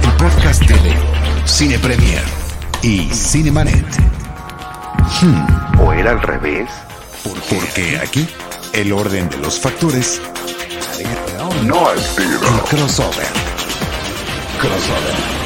[0.03, 0.93] El podcast de
[1.45, 2.23] Cine Premier
[2.81, 3.85] y Cinemanet.
[5.21, 5.79] Hmm.
[5.79, 6.69] ¿O era al revés?
[7.49, 8.27] Porque aquí
[8.73, 10.21] el orden de los factores
[11.63, 11.97] no al
[12.69, 13.27] crossover.
[14.59, 15.44] Crossover.